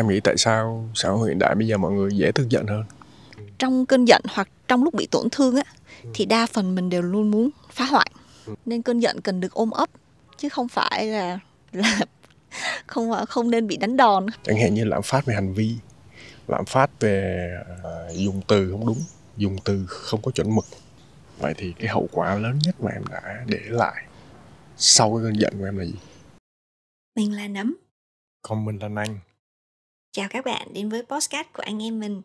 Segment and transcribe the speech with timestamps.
[0.00, 2.66] em nghĩ tại sao xã hội hiện đại bây giờ mọi người dễ tức giận
[2.66, 2.84] hơn?
[3.58, 5.62] Trong cơn giận hoặc trong lúc bị tổn thương á
[6.14, 8.10] thì đa phần mình đều luôn muốn phá hoại.
[8.66, 9.88] Nên cơn giận cần được ôm ấp
[10.36, 11.38] chứ không phải là
[11.72, 11.98] là
[12.86, 14.26] không không nên bị đánh đòn.
[14.42, 15.76] Chẳng hạn như lạm phát về hành vi
[16.48, 19.02] lạm phát về uh, dùng từ không đúng
[19.36, 20.64] dùng từ không có chuẩn mực.
[21.38, 24.04] Vậy thì cái hậu quả lớn nhất mà em đã để lại
[24.76, 25.94] sau cái cơn giận của em là gì?
[27.16, 27.76] Mình là nấm.
[28.42, 29.18] Còn mình là anh
[30.12, 32.22] chào các bạn đến với postcard của anh em mình.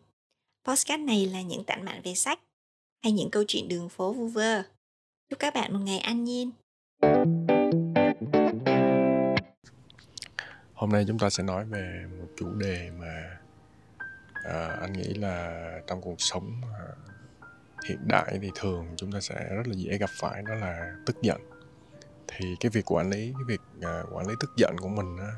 [0.64, 2.40] Postcard này là những tản mạn về sách
[3.02, 4.62] hay những câu chuyện đường phố vu vơ.
[5.30, 6.50] Chúc các bạn một ngày an nhiên.
[10.74, 13.40] Hôm nay chúng ta sẽ nói về một chủ đề mà
[14.44, 16.84] à, anh nghĩ là trong cuộc sống à,
[17.88, 21.16] hiện đại thì thường chúng ta sẽ rất là dễ gặp phải đó là tức
[21.22, 21.40] giận.
[22.28, 25.32] Thì cái việc quản lý cái việc à, quản lý tức giận của mình á,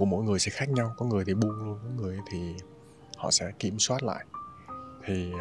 [0.00, 0.94] của mỗi người sẽ khác nhau.
[0.96, 2.54] Có người thì buông luôn có người thì
[3.16, 4.24] họ sẽ kiểm soát lại.
[5.06, 5.40] Thì uh,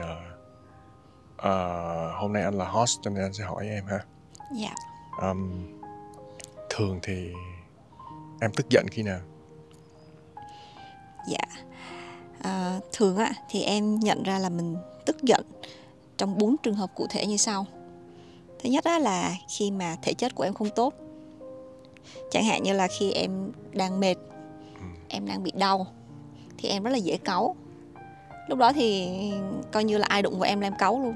[1.33, 3.99] uh, hôm nay anh là host cho nên anh sẽ hỏi em ha.
[4.55, 4.67] Dạ.
[4.67, 4.77] Yeah.
[5.21, 5.67] um,
[6.69, 7.31] thường thì
[8.41, 9.19] em tức giận khi nào?
[11.27, 11.63] Dạ.
[12.41, 15.45] À, thường á thì em nhận ra là mình tức giận
[16.17, 17.65] trong bốn trường hợp cụ thể như sau.
[18.59, 20.93] Thứ nhất á là khi mà thể chất của em không tốt.
[22.31, 24.15] Chẳng hạn như là khi em đang mệt.
[25.09, 25.87] Em đang bị đau
[26.57, 27.55] thì em rất là dễ cáu.
[28.47, 29.09] Lúc đó thì
[29.71, 31.15] coi như là ai đụng vào em là em cáu luôn.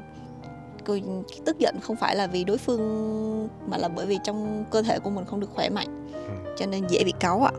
[0.86, 1.04] Cười,
[1.46, 5.00] tức giận không phải là vì đối phương mà là bởi vì trong cơ thể
[5.00, 6.54] của mình không được khỏe mạnh ừ.
[6.58, 7.52] cho nên dễ bị cáu ạ.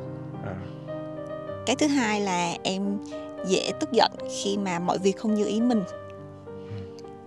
[0.45, 0.55] À.
[1.67, 2.99] cái thứ hai là em
[3.47, 5.83] dễ tức giận khi mà mọi việc không như ý mình.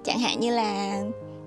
[0.04, 1.02] Chẳng hạn như là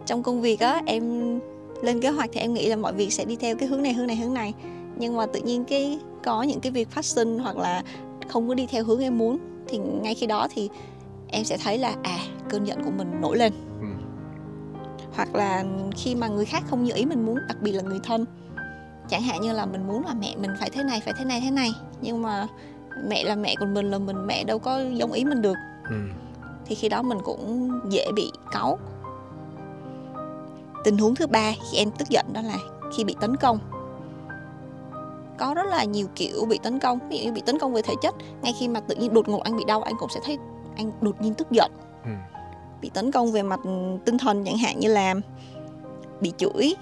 [0.06, 1.34] trong công việc á em
[1.82, 3.92] lên kế hoạch thì em nghĩ là mọi việc sẽ đi theo cái hướng này
[3.92, 4.54] hướng này hướng này
[5.00, 7.82] nhưng mà tự nhiên cái có những cái việc phát sinh hoặc là
[8.28, 10.68] không có đi theo hướng em muốn thì ngay khi đó thì
[11.28, 13.52] em sẽ thấy là à cơn giận của mình nổi lên.
[13.80, 13.86] Ừ.
[15.12, 15.64] hoặc là
[15.96, 18.24] khi mà người khác không như ý mình muốn đặc biệt là người thân.
[19.08, 21.40] Chẳng hạn như là mình muốn là mẹ mình phải thế này phải thế này
[21.44, 21.70] thế này.
[22.00, 22.46] Nhưng mà
[23.08, 25.56] mẹ là mẹ của mình là mình mẹ đâu có giống ý mình được.
[25.90, 25.96] Ừ.
[26.66, 28.78] thì khi đó mình cũng dễ bị cáu.
[30.84, 32.56] Tình huống thứ ba khi em tức giận đó là
[32.96, 33.58] khi bị tấn công
[35.40, 37.82] có rất là nhiều kiểu bị tấn công ví dụ như bị tấn công về
[37.82, 40.20] thể chất ngay khi mà tự nhiên đột ngột anh bị đau anh cũng sẽ
[40.24, 40.38] thấy
[40.76, 41.72] anh đột nhiên tức giận.
[42.04, 42.10] Ừ.
[42.80, 43.60] bị tấn công về mặt
[44.04, 45.14] tinh thần chẳng hạn như là
[46.20, 46.74] bị chửi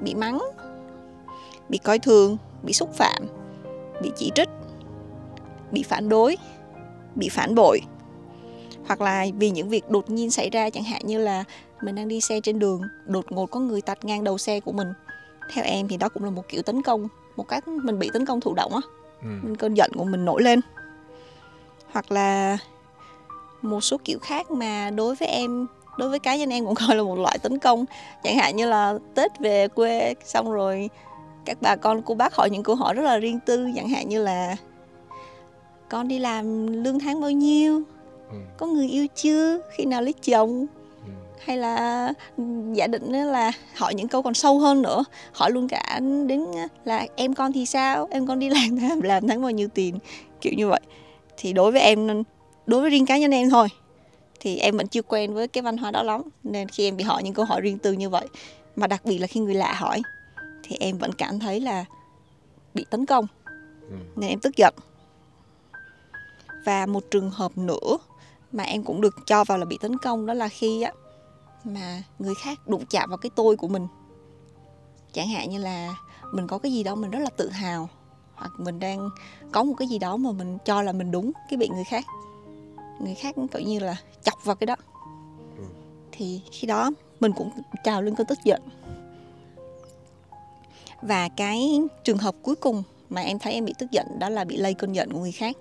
[0.00, 0.38] bị mắng
[1.68, 3.22] bị coi thường bị xúc phạm
[4.02, 4.48] bị chỉ trích
[5.70, 6.36] bị phản đối
[7.14, 7.80] bị phản bội.
[8.86, 11.44] Hoặc là vì những việc đột nhiên xảy ra chẳng hạn như là
[11.82, 14.72] mình đang đi xe trên đường đột ngột có người tạt ngang đầu xe của
[14.72, 14.88] mình.
[15.54, 18.26] Theo em thì đó cũng là một kiểu tấn công một cách mình bị tấn
[18.26, 18.80] công thụ động á
[19.22, 19.54] ừ.
[19.58, 20.60] cơn giận của mình nổi lên
[21.92, 22.58] hoặc là
[23.62, 25.66] một số kiểu khác mà đối với em
[25.98, 27.84] đối với cá nhân em cũng coi là một loại tấn công
[28.22, 30.90] chẳng hạn như là tết về quê xong rồi
[31.44, 34.08] các bà con cô bác hỏi những câu hỏi rất là riêng tư chẳng hạn
[34.08, 34.56] như là
[35.88, 37.82] con đi làm lương tháng bao nhiêu
[38.30, 38.36] ừ.
[38.58, 40.66] có người yêu chưa khi nào lấy chồng.
[41.44, 42.12] Hay là
[42.72, 45.04] giả định là hỏi những câu còn sâu hơn nữa.
[45.32, 46.46] Hỏi luôn cả đến
[46.84, 48.08] là em con thì sao?
[48.10, 49.98] Em con đi làm làm tháng bao nhiêu tiền?
[50.40, 50.80] Kiểu như vậy.
[51.36, 52.22] Thì đối với em
[52.66, 53.68] đối với riêng cá nhân em thôi.
[54.40, 57.04] Thì em vẫn chưa quen với cái văn hóa đó lắm nên khi em bị
[57.04, 58.26] hỏi những câu hỏi riêng tư như vậy
[58.76, 60.02] mà đặc biệt là khi người lạ hỏi
[60.62, 61.84] thì em vẫn cảm thấy là
[62.74, 63.26] bị tấn công.
[63.88, 63.96] Ừ.
[64.16, 64.74] nên em tức giận.
[66.64, 67.98] Và một trường hợp nữa
[68.52, 70.92] mà em cũng được cho vào là bị tấn công đó là khi á
[71.64, 73.86] mà người khác đụng chạm vào cái tôi của mình.
[75.12, 75.94] Chẳng hạn như là
[76.32, 77.88] mình có cái gì đó mình rất là tự hào
[78.34, 79.10] hoặc mình đang
[79.52, 82.04] có một cái gì đó mà mình cho là mình đúng cái bị người khác.
[83.00, 84.76] Người khác kiểu như là chọc vào cái đó.
[85.56, 85.64] Ừ.
[86.12, 86.90] thì khi đó
[87.20, 87.50] mình cũng
[87.84, 88.62] trào lên cơn tức giận.
[91.02, 94.44] Và cái trường hợp cuối cùng mà em thấy em bị tức giận đó là
[94.44, 95.56] bị lây cơn giận của người khác.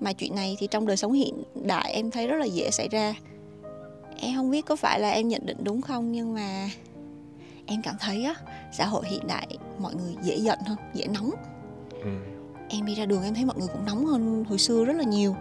[0.00, 2.88] Mà chuyện này thì trong đời sống hiện đại em thấy rất là dễ xảy
[2.88, 3.14] ra
[4.20, 6.70] em không biết có phải là em nhận định đúng không nhưng mà
[7.66, 8.34] em cảm thấy á
[8.72, 9.46] xã hội hiện đại
[9.78, 11.30] mọi người dễ giận hơn dễ nóng
[11.90, 12.10] ừ.
[12.68, 15.04] em đi ra đường em thấy mọi người cũng nóng hơn hồi xưa rất là
[15.04, 15.36] nhiều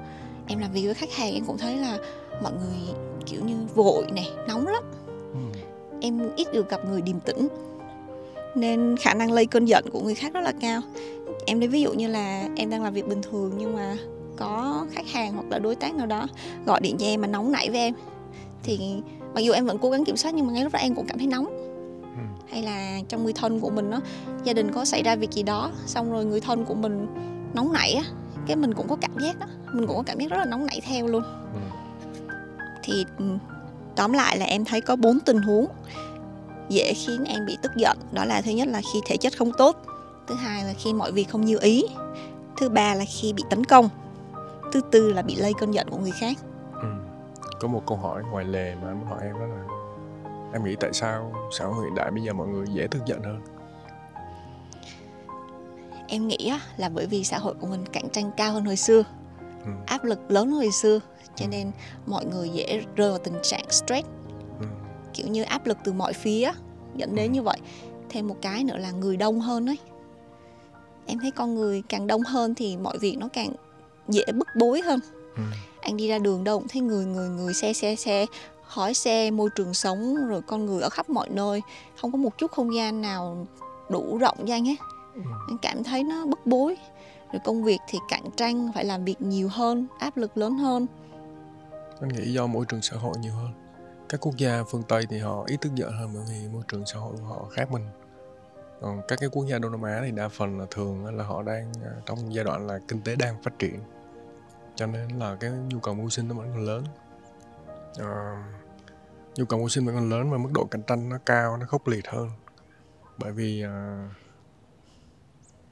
[0.47, 1.97] em làm việc với khách hàng em cũng thấy là
[2.43, 2.95] mọi người
[3.25, 4.83] kiểu như vội này nóng lắm
[5.33, 5.59] ừ.
[6.01, 7.47] em ít được gặp người điềm tĩnh
[8.55, 10.81] nên khả năng lây cơn giận của người khác rất là cao
[11.45, 13.97] em lấy ví dụ như là em đang làm việc bình thường nhưng mà
[14.37, 16.27] có khách hàng hoặc là đối tác nào đó
[16.65, 17.93] gọi điện cho em mà nóng nảy với em
[18.63, 19.01] thì
[19.33, 21.05] mặc dù em vẫn cố gắng kiểm soát nhưng mà ngay lúc đó em cũng
[21.07, 21.45] cảm thấy nóng
[22.01, 22.45] ừ.
[22.51, 23.99] hay là trong người thân của mình đó
[24.43, 27.07] gia đình có xảy ra việc gì đó xong rồi người thân của mình
[27.53, 28.03] nóng nảy á
[28.47, 30.65] cái mình cũng có cảm giác đó mình cũng có cảm giác rất là nóng
[30.65, 31.23] nảy theo luôn
[31.53, 31.59] ừ.
[32.83, 33.25] thì ừ,
[33.95, 35.67] tóm lại là em thấy có bốn tình huống
[36.69, 39.51] dễ khiến em bị tức giận đó là thứ nhất là khi thể chất không
[39.57, 39.85] tốt
[40.27, 41.83] thứ hai là khi mọi việc không như ý
[42.57, 43.89] thứ ba là khi bị tấn công
[44.71, 46.37] thứ tư là bị lây cơn giận của người khác.
[47.59, 49.63] Có một câu hỏi ngoài lề mà anh muốn hỏi em đó là
[50.53, 53.23] em nghĩ tại sao xã hội hiện đại bây giờ mọi người dễ tức giận
[53.23, 53.41] hơn
[56.07, 58.75] em nghĩ á, là bởi vì xã hội của mình cạnh tranh cao hơn hồi
[58.75, 59.03] xưa
[59.65, 59.71] ừ.
[59.85, 60.99] áp lực lớn hơn hồi xưa
[61.35, 61.49] cho Ừ.
[61.49, 61.71] nên
[62.05, 64.07] mọi người dễ rơi vào tình trạng stress
[64.59, 64.65] Ừ.
[65.13, 66.51] kiểu như áp lực từ mọi phía
[66.95, 67.33] dẫn đến Ừ.
[67.33, 67.57] như vậy
[68.09, 69.77] thêm một cái nữa là người đông hơn ấy
[71.05, 73.49] em thấy con người càng đông hơn thì mọi việc nó càng
[74.07, 74.99] dễ bức bối hơn
[75.35, 75.43] Ừ.
[75.89, 78.25] anh đi ra đường đâu cũng thấy người người người xe xe xe.
[78.67, 81.61] Khói xe môi trường sống rồi con người ở khắp mọi nơi.
[82.01, 83.47] Không có một chút không gian nào
[83.89, 84.75] đủ rộng cho anh hết.
[85.15, 85.21] Ừ.
[85.47, 86.75] anh cảm thấy nó bức bối.
[87.31, 90.87] Rồi công việc thì cạnh tranh phải làm việc nhiều hơn áp lực lớn hơn.
[92.01, 93.51] Anh nghĩ do môi trường xã hội nhiều hơn.
[94.09, 96.85] Các quốc gia phương tây thì họ ít tức giận hơn bởi vì môi trường
[96.85, 97.87] xã hội của họ khác mình.
[98.81, 101.41] Còn các cái quốc gia đông nam á thì đa phần là thường là họ
[101.43, 103.79] đang à, trong giai đoạn là kinh tế đang phát triển
[104.79, 106.83] cho nên là cái nhu cầu mưu sinh nó vẫn còn lớn.
[107.97, 108.43] À,
[109.35, 111.65] nhu cầu mưu sinh vẫn còn lớn và mức độ cạnh tranh nó cao nó
[111.65, 112.29] khốc liệt hơn.
[113.17, 114.09] Bởi vì à,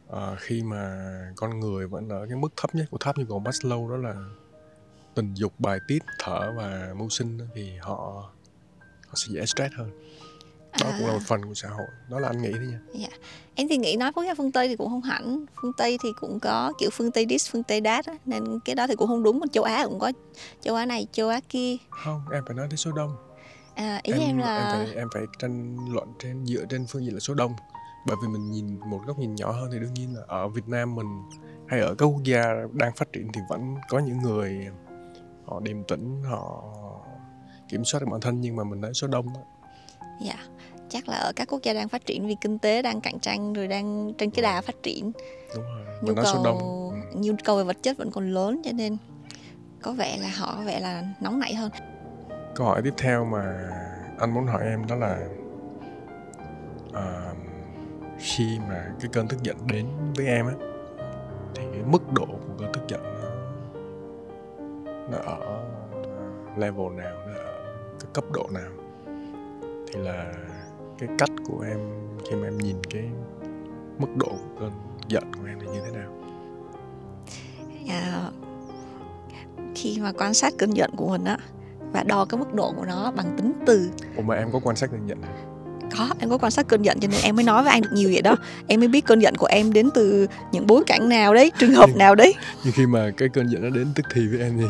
[0.09, 3.41] à, khi mà con người vẫn ở cái mức thấp nhất của tháp nhu cầu
[3.41, 4.15] Maslow đó là
[5.15, 8.29] tình dục bài tiết thở và mưu sinh thì họ
[9.07, 9.91] họ sẽ dễ stress hơn
[10.83, 11.87] đó cũng là một phần của xã hội.
[12.09, 13.07] Đó là anh nghĩ thôi nha.
[13.55, 15.45] Em thì nghĩ nói gia phương tây thì cũng không hẳn.
[15.61, 18.01] Phương tây thì cũng có kiểu phương tây this phương tây á.
[18.25, 19.41] nên cái đó thì cũng không đúng.
[19.51, 20.11] Châu á cũng có
[20.61, 21.75] châu á này châu á kia.
[21.89, 23.15] Không em phải nói đến số đông.
[23.75, 27.13] À, ý em, là em phải em phải tranh luận trên dựa trên phương diện
[27.13, 27.53] là số đông.
[28.07, 30.67] Bởi vì mình nhìn một góc nhìn nhỏ hơn thì đương nhiên là ở Việt
[30.67, 31.07] Nam mình
[31.67, 32.43] hay ở các quốc gia
[32.73, 34.67] đang phát triển thì vẫn có những người
[35.45, 36.63] họ điềm tĩnh họ
[37.69, 38.41] kiểm soát được bản thân.
[38.41, 39.27] Nhưng mà mình nói số đông
[40.21, 40.47] dạ
[40.89, 43.53] chắc là ở các quốc gia đang phát triển vì kinh tế đang cạnh tranh
[43.53, 45.11] rồi đang trên cái đà phát triển.
[45.55, 47.19] Đúng rồi nhu đông cầu ừ.
[47.19, 48.97] nhu cầu về vật chất vẫn còn lớn cho nên
[49.81, 51.71] có vẻ là họ có vẻ là nóng nảy hơn.
[52.55, 53.69] Câu hỏi tiếp theo mà
[54.19, 55.27] anh muốn hỏi em đó là
[56.93, 57.33] à,
[58.19, 60.53] khi mà cái cơn tức giận đến với em á
[61.55, 63.29] thì cái mức độ của cơn tức giận nó
[65.11, 65.63] nó ở
[66.57, 67.63] level nào nó ở
[67.99, 68.71] cái cấp độ nào?
[69.87, 70.33] Thì là
[70.99, 71.79] cái cách của em
[72.29, 73.03] khi mà em nhìn cái
[73.99, 74.71] mức độ của cơn
[75.07, 76.11] giận của em là như thế nào?
[77.89, 78.31] À,
[79.75, 81.37] khi mà quan sát cơn giận của mình á
[81.93, 83.89] và đo cái mức độ của nó bằng tính từ.
[84.15, 85.33] Ủa mà em có quan sát cơn giận hả?
[85.97, 87.89] có em có quan sát cơn giận cho nên em mới nói với anh được
[87.93, 88.35] nhiều vậy đó.
[88.67, 91.73] Em mới biết cơn giận của em đến từ những bối cảnh nào đấy trường
[91.73, 92.33] hợp nào đấy.
[92.63, 94.65] Nhưng khi mà cái cơn giận nó đến tức thì với em thì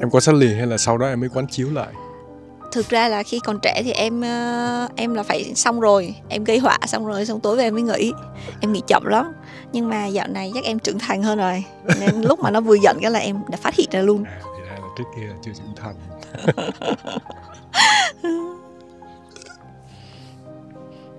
[0.00, 1.92] em quan sát liền hay là sau đó em mới quán chiếu lại
[2.72, 6.44] thực ra là khi còn trẻ thì em ờ, em là phải xong rồi em
[6.44, 8.12] gây họa xong rồi xong tối về em mới nghỉ.
[8.60, 9.32] Em nghỉ chậm lắm.
[9.72, 11.64] Nhưng mà dạo này chắc em trưởng thành hơn rồi.
[12.00, 14.24] Nên lúc mà nó vừa giận cái là em đã phát hiện ra luôn.
[14.24, 15.94] À thì ra là trước kia là chưa trưởng thành.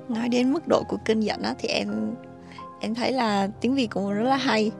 [0.09, 2.15] Nói đến mức độ của cơn giận á thì em
[2.81, 4.71] em thấy là tiếng việt của mình rất là hay.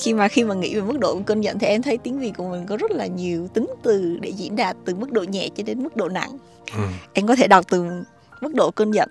[0.00, 2.18] Khi mà khi mà nghĩ về mức độ của cơn giận thì em thấy tiếng
[2.18, 5.22] việt của mình có rất là nhiều tính từ để diễn đạt từ mức độ
[5.22, 6.38] nhẹ cho đến mức độ nặng.
[6.76, 6.82] Ừ.
[7.12, 7.84] em có thể đọc từ
[8.40, 9.08] mức độ cơn giận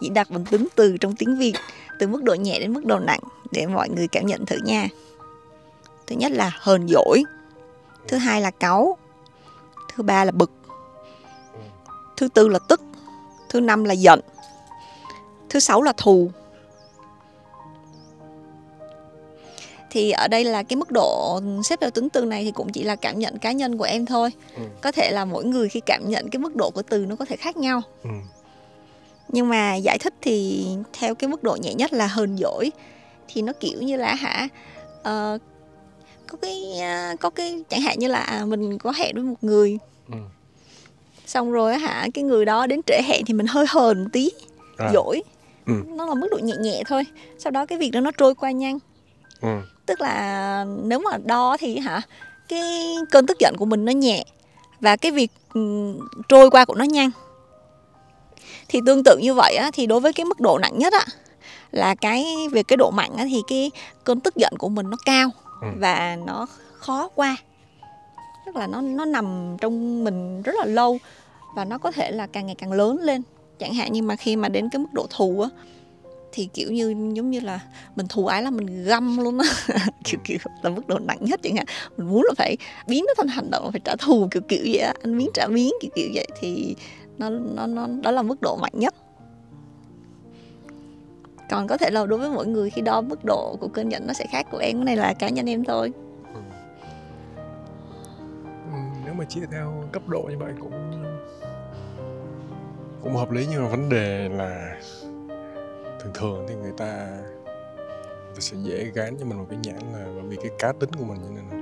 [0.00, 1.54] diễn đạt bằng tính từ trong tiếng việt
[1.98, 3.20] từ mức độ nhẹ đến mức độ nặng
[3.52, 4.88] để mọi người cảm nhận thử nha.
[6.06, 7.22] Thứ nhất là hờn dỗi
[8.08, 8.96] thứ hai là cáu
[9.94, 10.50] thứ ba là bực
[12.16, 12.80] thứ tư là tức
[13.48, 14.20] thứ năm là giận
[15.48, 16.30] thứ sáu là thù
[19.98, 22.82] thì ở đây là cái mức độ xếp theo tính từ này thì cũng chỉ
[22.82, 24.62] là cảm nhận cá nhân của em thôi Ừ.
[24.80, 27.24] có thể là mỗi người khi cảm nhận cái mức độ của từ nó có
[27.24, 28.10] thể khác nhau Ừ.
[29.28, 32.70] nhưng mà giải thích thì theo cái mức độ nhẹ nhất là hờn dỗi
[33.28, 34.48] thì nó kiểu như là hả
[35.02, 35.38] ờ,
[36.26, 39.36] có cái à, có cái chẳng hạn như là à, mình có hẹn với một
[39.40, 39.78] người
[40.08, 40.14] Ừ.
[41.26, 44.30] xong rồi hả cái người đó đến trễ hẹn thì mình hơi hờn tí
[44.78, 44.90] À.
[44.94, 45.22] dỗi
[45.66, 45.72] Ừ.
[45.86, 47.02] nó là mức độ nhẹ nhẹ thôi
[47.38, 48.78] sau đó cái việc đó nó trôi qua nhanh
[49.40, 49.48] Ừ.
[49.86, 52.00] tức là nếu mà đo thì hả
[52.48, 54.24] cái cơn tức giận của mình nó nhẹ
[54.80, 57.10] và cái việc ừm, trôi qua của nó nhanh
[58.68, 61.04] thì tương tự như vậy á, thì đối với cái mức độ nặng nhất á
[61.70, 63.70] là cái về cái độ mạnh á, thì cái
[64.04, 65.30] cơn tức giận của mình nó cao
[65.60, 65.68] Ừ.
[65.78, 66.46] và nó
[66.78, 67.36] khó qua
[68.46, 70.98] tức là nó nó nằm trong mình rất là lâu
[71.54, 73.22] và nó có thể là càng ngày càng lớn lên
[73.58, 75.48] chẳng hạn như mà khi mà đến cái mức độ thù á
[76.32, 77.60] thì kiểu như giống như là
[77.96, 79.48] mình thù ái là mình găm luôn á.
[80.04, 81.66] Kiểu kiểu là mức độ nặng nhất chẳng hạn.
[81.96, 82.56] Mình muốn là phải
[82.86, 84.92] biến nó thành hành động là phải trả thù kiểu kiểu vậy á.
[85.02, 86.76] Anh biến trả biến kiểu kiểu vậy thì
[87.18, 88.94] nó nó nó đó là mức độ mạnh nhất.
[91.50, 94.06] Còn có thể là đối với mỗi người khi đo mức độ của cơn giận
[94.06, 94.76] nó sẽ khác của em.
[94.76, 95.92] Cái này là cá nhân em thôi.
[96.34, 96.40] Ừ,
[98.72, 100.72] ừ nếu mà chia theo cấp độ như vậy cũng
[103.02, 103.46] cũng hợp lý.
[103.50, 104.76] Nhưng mà vấn đề là
[106.00, 107.06] thường thường thì người ta
[108.26, 110.72] người ta sẽ dễ gán cho mình một cái nhãn là bởi vì cái cá
[110.72, 111.56] tính của mình như nên là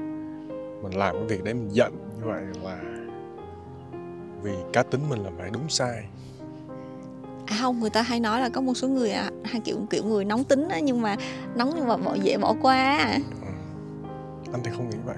[0.82, 2.82] mình làm cái việc đấy mình giận như vậy là
[4.42, 6.04] vì cá tính mình là phải đúng sai.
[7.46, 10.04] À không người ta hay nói là có một số người à, hay kiểu kiểu
[10.04, 11.16] người nóng tính á nhưng mà
[11.54, 12.98] nóng nhưng mà bỏ dễ bỏ qua
[13.42, 13.48] ừ.
[14.52, 15.16] anh thì không nghĩ vậy.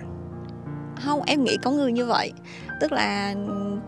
[1.04, 2.32] Không em nghĩ có người như vậy.
[2.80, 3.34] Tức là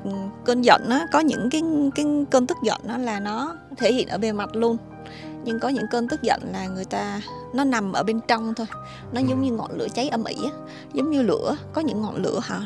[0.04, 0.10] ừ,
[0.44, 1.62] cơn giận á có những cái
[1.94, 4.76] cái cơn tức giận đó là nó thể hiện ở bề mặt luôn
[5.44, 7.20] nhưng có những cơn tức giận là người ta
[7.54, 8.66] nó nằm ở bên trong thôi.
[9.12, 9.44] Nó giống ừ.
[9.44, 10.50] như ngọn lửa cháy âm ỉ á.
[10.92, 12.61] Giống như lửa có những ngọn lửa hả?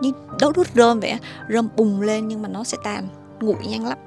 [0.00, 1.14] Như đốt đốt rơm vậy
[1.48, 3.08] rơm bùng lên nhưng mà nó sẽ tàn
[3.40, 3.98] nguội nhanh lắm.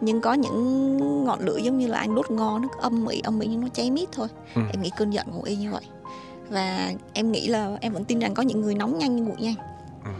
[0.00, 3.40] Nhưng có những ngọn lửa giống như là anh đốt ngon nó âm ỉ âm
[3.40, 4.28] ỉ nhưng nó cháy mít thôi.
[4.54, 4.62] Ừ.
[4.72, 5.84] em nghĩ cơn giận cũng y như vậy.
[6.50, 9.36] Và em nghĩ là em vẫn tin rằng có những người nóng nhanh nhưng nguội
[9.40, 9.54] nhanh.
[10.04, 10.10] Ừ.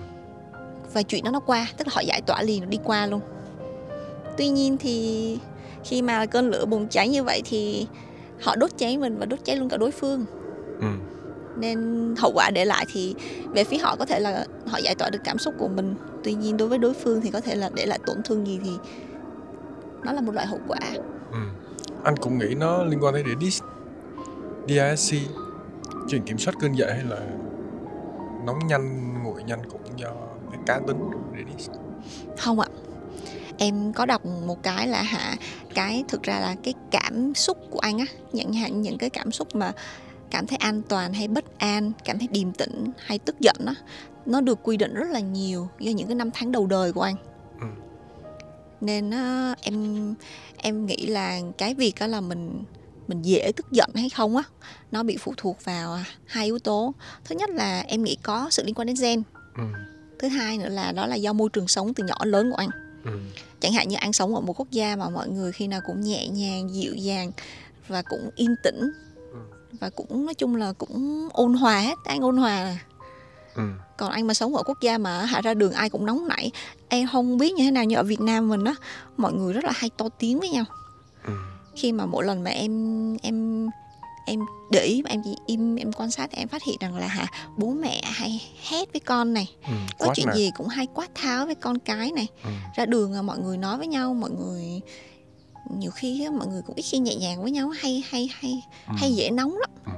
[0.92, 3.20] và chuyện đó nó qua tức là họ giải tỏa liền đi qua luôn.
[4.36, 5.38] Tuy nhiên thì
[5.84, 7.86] khi mà cơn lửa bùng cháy như vậy thì
[8.42, 10.24] họ đốt cháy mình và đốt cháy luôn cả đối phương.
[10.80, 10.86] Ừ.
[11.56, 11.78] nên
[12.18, 13.14] hậu quả để lại thì
[13.50, 15.94] về phía họ có thể là họ giải tỏa được cảm xúc của mình.
[16.24, 18.60] Tuy nhiên đối với đối phương thì có thể là để lại tổn thương gì
[18.64, 18.70] thì
[20.04, 20.78] nó là một loại hậu quả.
[21.32, 21.38] Ừ.
[22.04, 23.64] anh cũng nghĩ nó liên quan tới DISC
[24.68, 25.14] DISC
[26.08, 27.20] chuyện kiểm soát cơn giận hay là
[28.46, 30.10] nóng nhanh nguội nhanh cũng do
[30.50, 31.20] cái cá tính của
[31.56, 31.72] DISC
[32.38, 32.68] không ạ
[33.58, 35.36] em có đọc một cái là hả
[35.74, 39.32] cái thực ra là cái cảm xúc của anh á nhận hạn những cái cảm
[39.32, 39.72] xúc mà
[40.30, 43.74] cảm thấy an toàn hay bất an cảm thấy điềm tĩnh hay tức giận á
[44.26, 47.02] nó được quy định rất là nhiều do những cái năm tháng đầu đời của
[47.02, 47.16] anh
[47.60, 47.66] ừ.
[48.80, 50.14] nên á, em
[50.56, 52.64] em nghĩ là cái việc đó là mình
[53.08, 54.42] mình dễ tức giận hay không á
[54.92, 56.94] nó bị phụ thuộc vào hai yếu tố
[57.24, 59.22] thứ nhất là em nghĩ có sự liên quan đến gen
[59.56, 59.62] ừ.
[60.18, 62.70] thứ hai nữa là đó là do môi trường sống từ nhỏ lớn của anh
[63.04, 63.18] ừ.
[63.60, 66.00] chẳng hạn như anh sống ở một quốc gia mà mọi người khi nào cũng
[66.00, 67.32] nhẹ nhàng dịu dàng
[67.88, 68.80] và cũng yên tĩnh
[69.32, 69.38] ừ.
[69.80, 72.78] và cũng nói chung là cũng ôn hòa hết anh ôn hòa à.
[73.54, 73.62] Ừ.
[73.96, 76.50] còn anh mà sống ở quốc gia mà hạ ra đường ai cũng nóng nảy
[76.88, 78.74] em không biết như thế nào như ở Việt Nam mình á
[79.16, 80.64] mọi người rất là hay to tiếng với nhau
[81.24, 81.32] ừ.
[81.76, 83.68] khi mà mỗi lần mà em em
[84.26, 84.40] em
[84.70, 87.26] để ý em im em quan sát em phát hiện rằng là hả
[87.56, 90.36] bố mẹ hay hét với con này ừ, có chuyện này.
[90.36, 92.50] gì cũng hay quát tháo với con cái này ừ.
[92.76, 94.80] ra đường mọi người nói với nhau mọi người
[95.78, 98.94] nhiều khi mọi người cũng ít khi nhẹ nhàng với nhau hay hay hay ừ.
[98.96, 99.92] hay dễ nóng lắm ừ,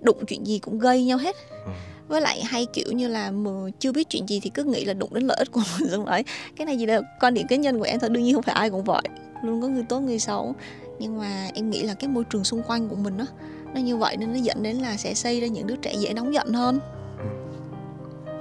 [0.00, 1.36] đụng chuyện gì cũng gây nhau hết
[1.66, 1.72] ừ.
[2.08, 4.94] với lại hay kiểu như là mà chưa biết chuyện gì thì cứ nghĩ là
[4.94, 6.24] đụng đến lợi ích của mình xong rồi
[6.56, 8.54] cái này gì là quan điểm cá nhân của em thôi đương nhiên không phải
[8.54, 9.02] ai cũng vậy
[9.42, 10.54] luôn có người tốt người xấu
[10.98, 13.24] nhưng mà em nghĩ là cái môi trường xung quanh của mình đó
[13.74, 16.12] nó như vậy nên nó dẫn đến là sẽ xây ra những đứa trẻ dễ
[16.14, 16.78] nóng giận hơn
[17.18, 17.24] ừ.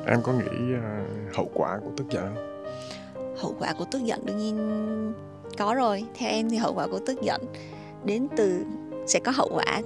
[0.07, 2.35] em có nghĩ uh, hậu quả của tức giận
[3.37, 4.57] hậu quả của tức giận đương nhiên
[5.57, 7.41] có rồi theo em thì hậu quả của tức giận
[8.05, 8.63] đến từ
[9.07, 9.81] sẽ có hậu quả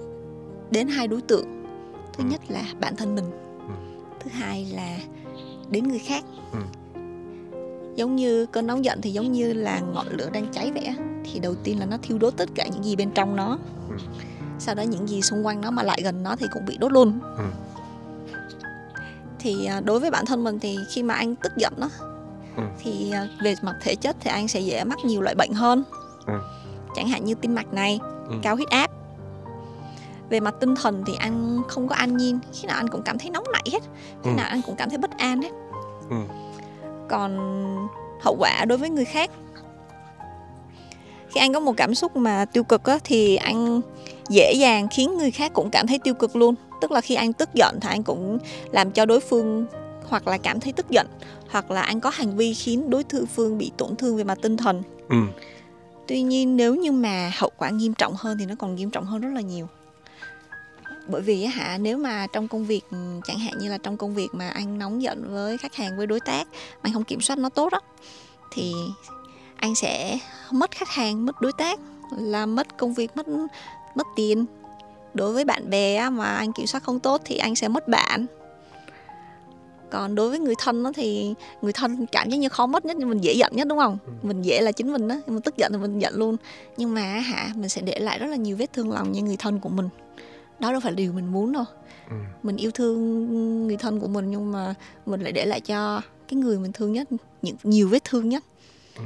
[0.72, 1.66] đến hai đối tượng
[2.14, 2.30] thứ ừ.
[2.32, 3.26] nhất là bản thân mình
[3.60, 3.74] ừ.
[4.20, 4.98] thứ hai là
[5.70, 6.60] đến người khác ừ.
[7.96, 11.40] Giống như cơn nóng giận thì giống như là ngọn lửa đang cháy vậy thì
[11.40, 13.58] đầu tiên là nó thiêu đốt tất cả những gì bên trong nó
[13.90, 13.96] ừ.
[14.60, 16.92] sau đó những gì xung quanh nó mà lại gần nó thì cũng bị đốt
[16.92, 17.44] luôn ừ.
[19.40, 21.90] thì à, đối với bản thân mình thì khi mà anh tức giận đó
[22.58, 22.64] ừ.
[22.80, 25.84] thì à, về mặt thể chất thì anh sẽ dễ mắc nhiều loại bệnh hơn
[26.26, 26.34] ừ.
[26.96, 28.36] chẳng hạn như tim mạch này ừ.
[28.42, 28.92] cao huyết áp
[30.30, 33.18] về mặt tinh thần thì anh không có an nhiên khi nào anh cũng cảm
[33.18, 33.84] thấy nóng nảy hết
[34.24, 34.36] khi ừ.
[34.38, 35.52] nào anh cũng cảm thấy bất an hết
[36.10, 36.16] ừ.
[37.14, 37.38] Còn
[38.22, 39.32] hậu quả đối với người khác.
[41.30, 43.82] Khi anh có một cảm xúc mà tiêu cực á, thì anh
[44.30, 46.56] dễ dàng khiến người khác cũng cảm thấy tiêu cực luôn.
[46.82, 48.38] Tức là khi anh tức giận thì anh cũng
[48.72, 49.66] làm cho đối phương
[50.08, 51.08] hoặc là cảm thấy tức giận
[51.50, 53.04] hoặc là anh có hành vi khiến đối
[53.36, 54.84] phương bị tổn thương về mặt tinh thần.
[55.10, 55.18] Ừ.
[56.08, 59.06] tuy nhiên nếu như mà hậu quả nghiêm trọng hơn thì nó còn nghiêm trọng
[59.06, 59.68] hơn rất là nhiều
[61.08, 62.82] bởi vì hả nếu mà trong công việc
[63.26, 66.08] chẳng hạn như là trong công việc mà anh nóng giận với khách hàng với
[66.08, 67.80] đối tác mà anh không kiểm soát nó tốt đó
[68.52, 68.74] thì
[69.56, 70.20] anh sẽ
[70.52, 71.80] mất khách hàng mất đối tác
[72.18, 73.28] là mất công việc mất
[73.96, 74.46] mất tiền.
[75.14, 78.26] Đối với bạn bè mà anh kiểm soát không tốt thì anh sẽ mất bạn.
[79.92, 82.98] Còn đối với người thân đó thì người thân cảm giác như khó mất nhất
[83.00, 83.98] nhưng mình dễ giận nhất đúng không?
[84.06, 84.12] Ừ.
[84.24, 86.38] mình dễ là chính mình đó mình tức giận thì mình giận luôn.
[86.78, 89.38] Nhưng mà hả mình sẽ để lại rất là nhiều vết thương lòng như người
[89.38, 89.90] thân của mình
[90.64, 91.64] đó đâu phải điều mình muốn đâu
[92.10, 92.16] ừ.
[92.44, 94.74] mình yêu thương người thân của mình nhưng mà
[95.06, 97.08] mình lại để lại cho cái người mình thương nhất
[97.42, 98.44] những nhiều vết thương nhất
[98.98, 99.04] Ừ.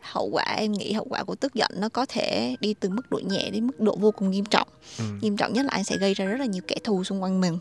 [0.00, 3.10] hậu quả em nghĩ hậu quả của tức giận nó có thể đi từ mức
[3.10, 5.04] độ nhẹ đến mức độ vô cùng nghiêm trọng Ừ.
[5.20, 7.40] nghiêm trọng nhất là anh sẽ gây ra rất là nhiều kẻ thù xung quanh
[7.40, 7.58] mình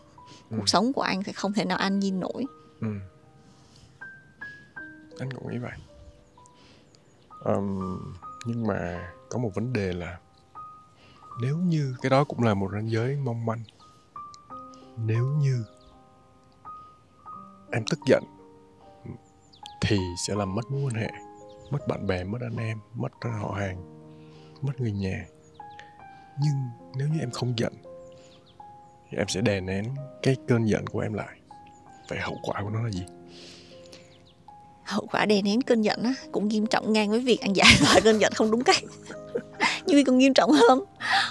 [0.50, 0.58] Ừ.
[0.58, 2.46] cuộc sống của anh sẽ không thể nào an nhiên nổi
[2.82, 2.88] Ừ.
[5.20, 5.72] Anh cũng nghĩ vậy.
[7.44, 8.00] Ờm,
[8.46, 10.18] nhưng mà có một vấn đề là
[11.42, 13.64] nếu như cái đó cũng là một ranh giới mong manh.
[14.98, 15.64] Nếu như
[17.72, 18.24] em tức giận
[19.82, 21.10] thì sẽ làm mất mối quan hệ,
[21.72, 23.78] mất bạn bè, mất anh em, mất họ hàng,
[24.62, 25.26] mất người nhà.
[26.40, 26.56] Nhưng
[26.98, 27.74] nếu như em không giận
[29.10, 31.40] thì em sẽ đè nén cái cơn giận của em lại.
[32.10, 33.06] Vậy hậu quả của nó là gì?
[34.88, 37.68] hậu quả đè nén cơn giận á cũng nghiêm trọng ngang với việc anh giải
[37.82, 38.84] tỏa cơn giận không đúng cách
[39.88, 40.84] nhưng còn nghiêm trọng hơn.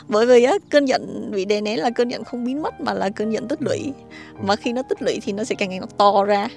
[0.08, 2.92] Bởi vì á cơn giận bị đè nén là cơn giận không biến mất mà
[2.92, 3.92] là cơn giận tích lũy.
[4.42, 6.48] Mà khi nó tích lũy thì nó sẽ càng ngày nó to ra.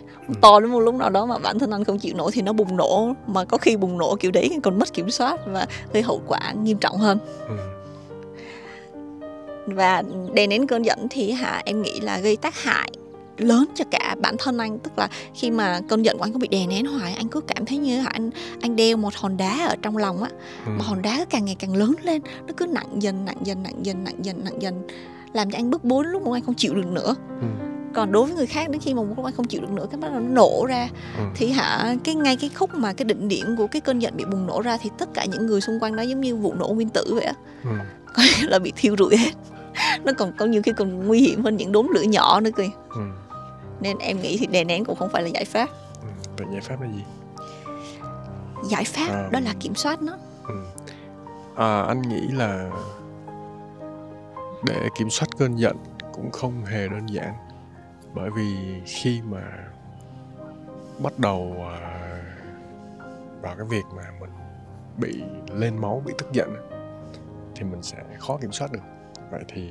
[0.42, 2.54] To đến một lúc nào đó mà bản thân anh không chịu nổi thì nó
[2.54, 3.14] bùng nổ.
[3.28, 6.54] Mà có khi bùng nổ kiểu đấy còn mất kiểm soát và gây hậu quả
[6.64, 7.18] nghiêm trọng hơn.
[7.50, 7.56] Ừ.
[9.66, 10.04] và
[10.34, 12.92] đè nén cơn giận thì hả em nghĩ là gây tác hại
[13.42, 16.40] lớn cho cả bản thân anh tức là khi mà cơn giận của anh có
[16.40, 18.30] bị đè nén hoài anh cứ cảm thấy như anh
[18.62, 20.30] anh đeo một hòn đá ở trong lòng á
[20.66, 20.72] Ừ.
[20.78, 23.64] mà hòn đá cứ càng ngày càng lớn lên nó cứ nặng dần nặng dần
[23.64, 24.82] nặng dần nặng dần nặng dần
[25.34, 27.48] làm cho anh bức bối lúc mà anh không chịu được nữa Ừ.
[27.94, 29.86] còn đối với người khác đến khi mà một lúc anh không chịu được nữa
[29.92, 31.24] cái bắt đầu nó nổ ra Ừ.
[31.36, 34.26] thì hả cái ngay cái khúc mà cái đỉnh điểm của cái cơn giận bị
[34.26, 36.68] bùng nổ ra thì tất cả những người xung quanh đó giống như vụ nổ
[36.68, 37.70] nguyên tử vậy á Ừ.
[38.16, 39.32] coi là bị thiêu rụi hết
[40.04, 42.70] nó còn có nhiều khi còn nguy hiểm hơn những đốm lửa nhỏ nữa kìa
[42.90, 43.02] Ừ.
[43.82, 45.70] nên em nghĩ thì đè nén cũng không phải là giải pháp
[46.02, 46.08] Ừ.
[46.38, 47.04] Vậy giải pháp là gì?
[48.70, 49.30] giải pháp À.
[49.32, 50.14] đó là kiểm soát nó
[50.48, 50.56] Ừ.
[51.56, 52.70] À, anh nghĩ là
[54.66, 55.78] để kiểm soát cơn giận
[56.14, 57.34] cũng không hề đơn giản
[58.14, 59.42] bởi vì khi mà
[61.00, 62.22] bắt đầu à,
[63.42, 64.30] vào cái việc mà mình
[64.98, 66.56] bị lên máu bị tức giận
[67.56, 68.80] thì mình sẽ khó kiểm soát được
[69.32, 69.70] vậy thì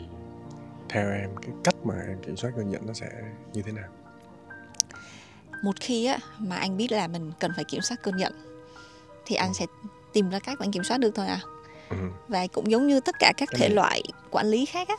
[0.89, 3.09] theo em cái cách mà em kiểm soát cơn giận nó sẽ
[3.53, 3.89] như thế nào
[5.63, 8.33] một khi á mà anh biết là mình cần phải kiểm soát cơn giận
[9.27, 9.67] thì anh sẽ
[10.13, 11.41] tìm ra cách anh kiểm soát được thôi à
[11.91, 11.97] ừ.
[12.29, 14.95] và cũng giống như tất cả các Cái thể này- loại quản lý khác á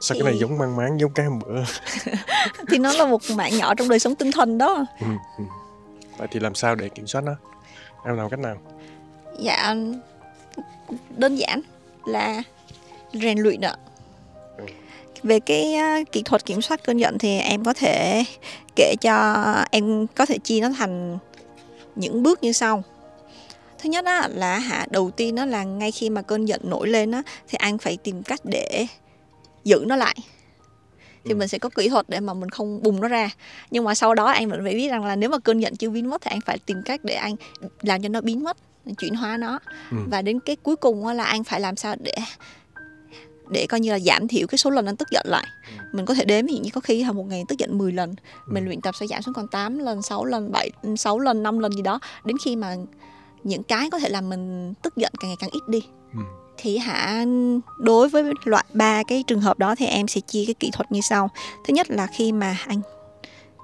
[0.00, 1.64] sao cái này Thì- giống mang máng giống cái hôm bữa
[2.68, 5.06] thì nó là một mạng nhỏ trong đời sống tinh thần đó ừ.
[5.38, 5.44] Ừ.
[6.18, 7.32] vậy thì làm sao để kiểm soát nó
[8.04, 8.56] em làm cách nào
[9.38, 9.74] dạ
[11.16, 11.60] đơn giản
[12.06, 12.42] là
[13.12, 13.89] rèn luyện ạ Ừ.
[15.22, 18.24] về cái uh, kỹ thuật kiểm soát cơn giận thì em có thể
[18.76, 21.18] kể cho em có thể chia nó thành
[21.96, 22.82] những bước như sau
[23.78, 26.88] thứ nhất á, là hả đầu tiên đó là ngay khi mà cơn giận nổi
[26.88, 28.86] lên á, thì anh phải tìm cách để
[29.64, 30.14] giữ nó lại
[31.24, 31.36] thì Ừ.
[31.36, 33.30] mình sẽ có kỹ thuật để mà mình không bùng nó ra
[33.70, 35.90] nhưng mà sau đó anh vẫn phải biết rằng là nếu mà cơn giận chưa
[35.90, 37.34] biến mất thì anh phải tìm cách để anh
[37.82, 38.56] làm cho nó biến mất
[38.98, 39.58] chuyển hóa nó
[39.90, 39.96] Ừ.
[40.10, 42.14] và đến cái cuối cùng á là anh phải làm sao để
[43.50, 45.82] để coi như là giảm thiểu cái số lần anh tức giận lại Ừ.
[45.92, 48.14] mình có thể đếm ví dụ như có khi một ngày tức giận 10 lần
[48.46, 48.68] mình Ừ.
[48.68, 51.72] luyện tập sẽ giảm xuống còn 8 lần 6 lần 7 6 lần 5 lần
[51.72, 52.76] gì đó đến khi mà
[53.44, 55.80] những cái có thể làm mình tức giận càng ngày càng ít đi
[56.14, 56.20] Ừ.
[56.56, 57.24] thì hả
[57.78, 60.92] đối với loại ba cái trường hợp đó thì em sẽ chia cái kỹ thuật
[60.92, 61.28] như sau
[61.66, 62.80] thứ nhất là khi mà anh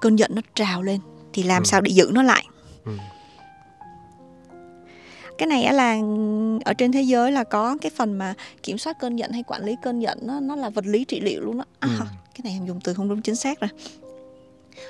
[0.01, 0.99] cơn giận nó trào lên
[1.33, 1.65] thì làm Ừ.
[1.65, 2.45] sao để giữ nó lại
[2.85, 2.91] Ừ.
[5.37, 5.97] cái này là
[6.65, 9.63] ở trên thế giới là có cái phần mà kiểm soát cơn giận hay quản
[9.65, 12.05] lý cơn giận nó nó là vật lý trị liệu luôn đó à, Ừ.
[12.35, 13.69] cái này em dùng từ không đúng chính xác rồi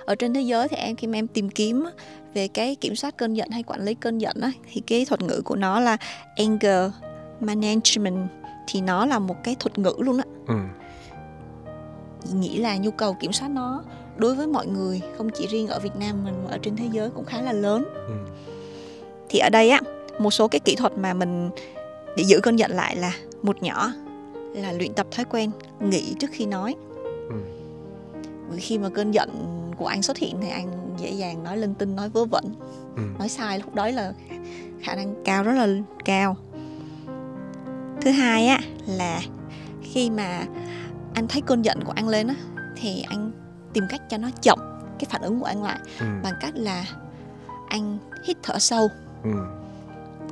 [0.05, 1.85] ở trên thế giới thì em khi mà em tìm kiếm
[2.33, 5.21] về cái kiểm soát cơn giận hay quản lý cơn giận á, thì cái thuật
[5.21, 5.97] ngữ của nó là
[6.35, 6.91] anger
[7.39, 8.27] management
[8.67, 10.55] thì nó là một cái thuật ngữ luôn á Ừ.
[12.33, 13.83] nghĩ là nhu cầu kiểm soát nó
[14.15, 16.85] đối với mọi người không chỉ riêng ở Việt Nam mình mà ở trên thế
[16.91, 18.13] giới cũng khá là lớn Ừ.
[19.29, 19.81] thì ở đây á
[20.19, 21.49] một số cái kỹ thuật mà mình
[22.17, 23.11] để giữ cơn giận lại là
[23.43, 23.91] một nhỏ
[24.53, 26.75] là luyện tập thói quen nghĩ trước khi nói
[27.29, 27.35] Ừ.
[28.57, 29.29] khi mà cơn giận
[29.77, 32.43] của anh xuất hiện thì anh dễ dàng nói linh tinh nói vớ vẩn
[32.95, 33.01] Ừ.
[33.19, 34.13] nói sai lúc đó là
[34.81, 35.67] khả năng cao rất là
[36.05, 36.37] cao
[38.01, 39.21] thứ hai á là
[39.81, 40.43] khi mà
[41.13, 42.35] anh thấy cơn giận của anh lên á
[42.75, 43.31] thì anh
[43.73, 44.59] tìm cách cho nó chậm
[44.99, 46.05] cái phản ứng của anh lại Ừ.
[46.23, 46.85] bằng cách là
[47.69, 48.87] anh hít thở sâu
[49.23, 49.29] Ừ.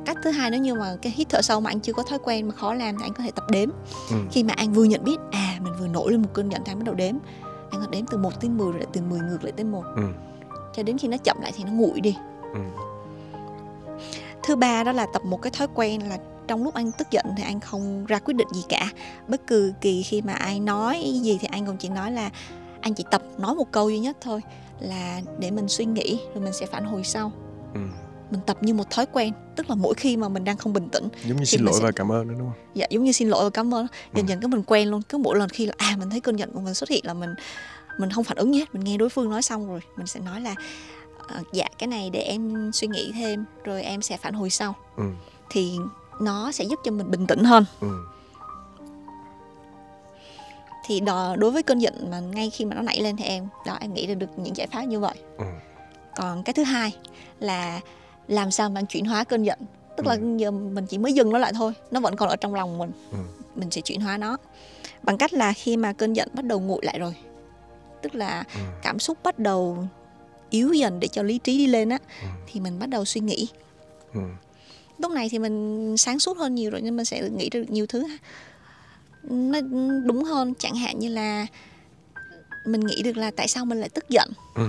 [0.06, 2.18] cách thứ hai nếu như mà cái hít thở sâu mà anh chưa có thói
[2.24, 3.68] quen mà khó làm thì anh có thể tập đếm
[4.10, 4.16] Ừ.
[4.30, 6.72] khi mà anh vừa nhận biết à mình vừa nổi lên một cơn giận thì
[6.72, 7.14] anh bắt đầu đếm
[7.70, 9.82] anh có đếm từ 1 tới 10 rồi lại từ 10 ngược lại tới một
[9.96, 10.02] Ừ.
[10.74, 12.16] cho đến khi nó chậm lại thì nó nguội đi
[12.54, 12.60] ừ.
[14.42, 17.26] thứ ba đó là tập một cái thói quen là trong lúc anh tức giận
[17.36, 18.90] thì anh không ra quyết định gì cả
[19.28, 22.30] bất cứ kỳ khi mà ai nói gì thì anh cũng chỉ nói là
[22.80, 24.40] anh chỉ tập nói một câu duy nhất thôi
[24.80, 27.32] là để mình suy nghĩ rồi mình sẽ phản hồi sau
[27.74, 27.80] ừ.
[28.30, 30.88] Mình tập như một thói quen tức là mỗi khi mà mình đang không bình
[30.88, 33.12] tĩnh giống như xin lỗi sẽ- và cảm ơn đó đúng không dạ giống như
[33.12, 34.30] xin lỗi và cảm ơn dần Ừ.
[34.30, 36.52] dần cái mình quen luôn cứ mỗi lần khi là à mình thấy cơn giận
[36.52, 37.30] của mình xuất hiện là mình
[37.98, 40.40] mình không phản ứng hết mình nghe đối phương nói xong rồi mình sẽ nói
[40.40, 40.54] là
[41.28, 44.74] "Ờ, dạ cái này để em suy nghĩ thêm rồi em sẽ phản hồi sau
[44.96, 45.02] ừ.
[45.50, 45.76] thì
[46.20, 47.88] nó sẽ giúp cho mình bình tĩnh hơn Ừ.
[50.86, 53.48] thì đó, đối với cơn giận mà ngay khi mà nó nảy lên thì em
[53.66, 55.44] đó em nghĩ ra được những giải pháp như vậy Ừ.
[56.16, 56.94] còn cái thứ hai
[57.40, 57.80] là
[58.28, 59.58] làm sao mà chuyển hóa cơn giận
[59.96, 60.36] tức là Ừ.
[60.36, 62.90] giờ mình chỉ mới dừng nó lại thôi nó vẫn còn ở trong lòng mình
[63.12, 63.18] Ừ.
[63.54, 64.36] mình sẽ chuyển hóa nó
[65.02, 67.14] bằng cách là khi mà cơn giận bắt đầu nguội lại rồi
[68.02, 68.60] tức là Ừ.
[68.82, 69.88] cảm xúc bắt đầu
[70.50, 72.26] yếu dần để cho lý trí đi lên á Ừ.
[72.46, 73.48] thì mình bắt đầu suy nghĩ
[74.14, 74.20] Ừ.
[74.98, 77.86] lúc này thì mình sáng suốt hơn nhiều rồi nên mình sẽ nghĩ được nhiều
[77.86, 78.04] thứ
[79.22, 79.60] nó
[80.04, 81.46] đúng hơn chẳng hạn như là
[82.66, 84.68] mình nghĩ được là tại sao mình lại tức giận Ừ.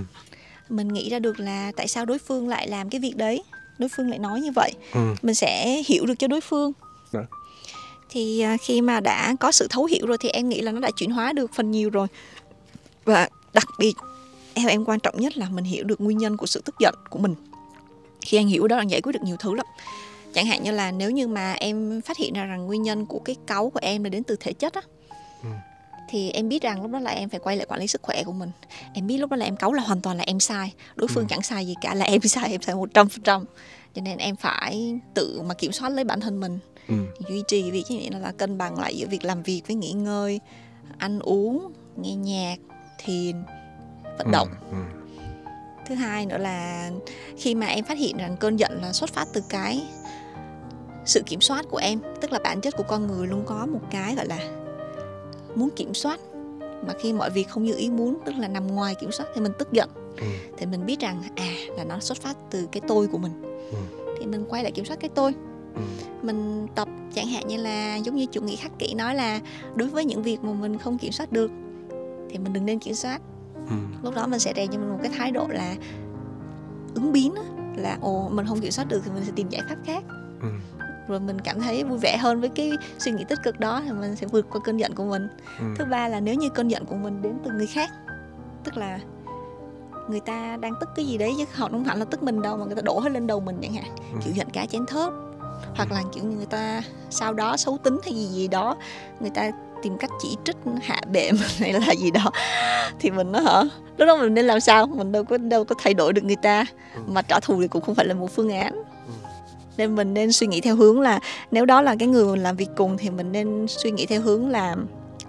[0.69, 3.43] mình nghĩ ra được là tại sao đối phương lại làm cái việc đấy
[3.79, 4.99] đối phương lại nói như vậy Ừ.
[5.21, 6.71] mình sẽ hiểu được cho đối phương
[7.13, 7.21] Đó.
[8.09, 10.79] thì à, khi mà đã có sự thấu hiểu rồi thì em nghĩ là nó
[10.79, 12.07] đã chuyển hóa được phần nhiều rồi
[13.05, 13.93] và đặc biệt
[14.55, 16.95] theo em quan trọng nhất là mình hiểu được nguyên nhân của sự tức giận
[17.09, 17.35] của mình
[18.21, 19.65] khi anh hiểu đó là giải quyết được nhiều thứ lắm
[20.33, 23.19] chẳng hạn như là nếu như mà em phát hiện ra rằng nguyên nhân của
[23.19, 24.81] cái cáu của em là đến từ thể chất á
[25.43, 25.49] Ừ.
[26.09, 28.23] thì em biết rằng lúc đó là em phải quay lại quản lý sức khỏe
[28.23, 28.51] của mình
[28.93, 31.23] em biết lúc đó là em cáu là hoàn toàn là em sai đối phương
[31.23, 31.27] Ừ.
[31.29, 33.45] chẳng sai gì cả là em sai em sai một trăm phần trăm
[33.95, 36.95] cho nên em phải tự mà kiểm soát lấy bản thân mình Ừ.
[37.29, 39.91] duy trì việc như vậy là cân bằng lại giữa việc làm việc với nghỉ
[39.91, 40.39] ngơi
[40.97, 42.55] ăn uống nghe nhạc
[43.05, 43.35] thiền
[44.17, 44.77] vận động Ừ.
[45.85, 46.89] thứ hai nữa là
[47.37, 49.81] khi mà em phát hiện rằng cơn giận là xuất phát từ cái
[51.05, 53.81] sự kiểm soát của em tức là bản chất của con người luôn có một
[53.91, 54.37] cái gọi là
[55.57, 56.19] muốn kiểm soát
[56.87, 59.41] mà khi mọi việc không như ý muốn tức là nằm ngoài kiểm soát thì
[59.41, 60.25] mình tức giận Ừ.
[60.57, 63.41] thì mình biết rằng à là nó xuất phát từ cái tôi của mình
[63.71, 63.77] Ừ.
[64.19, 65.33] thì mình quay lại kiểm soát cái tôi
[65.75, 65.81] Ừ.
[66.21, 69.39] mình tập chẳng hạn như là giống như chủ nghĩa khắc kỷ nói là
[69.75, 71.51] đối với những việc mà mình không kiểm soát được
[72.29, 73.21] thì mình đừng nên kiểm soát
[73.69, 73.75] Ừ.
[74.03, 75.75] lúc đó mình sẽ rèn cho mình một cái thái độ là
[76.95, 77.43] ứng biến á,
[77.77, 80.03] là ồ mình không kiểm soát được thì mình sẽ tìm giải pháp khác
[80.41, 80.47] Ừ.
[81.07, 83.91] rồi mình cảm thấy vui vẻ hơn với cái suy nghĩ tích cực đó thì
[83.91, 85.27] mình sẽ vượt qua cơn giận của mình
[85.59, 85.65] Ừ.
[85.77, 87.89] thứ ba là nếu như cơn giận của mình đến từ người khác
[88.63, 88.99] tức là
[90.09, 92.57] người ta đang tức cái gì đấy chứ họ không hẳn là tức mình đâu
[92.57, 94.17] mà người ta đổ hết lên đầu mình chẳng hạn Ừ.
[94.25, 95.13] kiểu giận cá chén thớt
[95.75, 98.75] hoặc là kiểu như người ta sau đó xấu tính hay gì gì đó
[99.19, 99.51] người ta
[99.83, 102.31] tìm cách chỉ trích hạ bệ mình hay là gì đó
[102.99, 103.63] thì mình nó hả
[103.97, 106.35] lúc đó mình nên làm sao mình đâu có đâu có thay đổi được người
[106.35, 106.65] ta
[106.95, 107.01] Ừ.
[107.07, 108.83] mà trả thù thì cũng không phải là một phương án.
[109.77, 111.19] Nên mình nên suy nghĩ theo hướng là
[111.51, 114.21] nếu đó là cái người mình làm việc cùng thì mình nên suy nghĩ theo
[114.21, 114.75] hướng là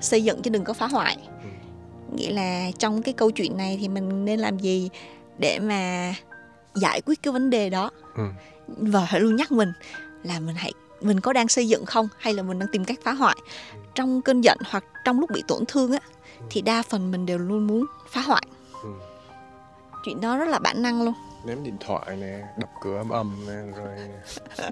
[0.00, 1.48] xây dựng chứ đừng có phá hoại Ừ.
[2.16, 4.90] nghĩa là trong cái câu chuyện này thì mình nên làm gì
[5.38, 6.14] để mà
[6.74, 8.22] giải quyết cái vấn đề đó Ừ.
[8.66, 9.72] và phải luôn nhắc mình
[10.22, 12.98] là mình hãy mình có đang xây dựng không hay là mình đang tìm cách
[13.04, 13.36] phá hoại
[13.94, 15.98] trong cơn giận hoặc trong lúc bị tổn thương á
[16.50, 18.42] thì đa phần mình đều luôn muốn phá hoại
[18.82, 18.88] Ừ.
[20.04, 21.14] chuyện đó rất là bản năng luôn
[21.48, 23.88] ném điện thoại nè đập cửa ầm ầm nè rồi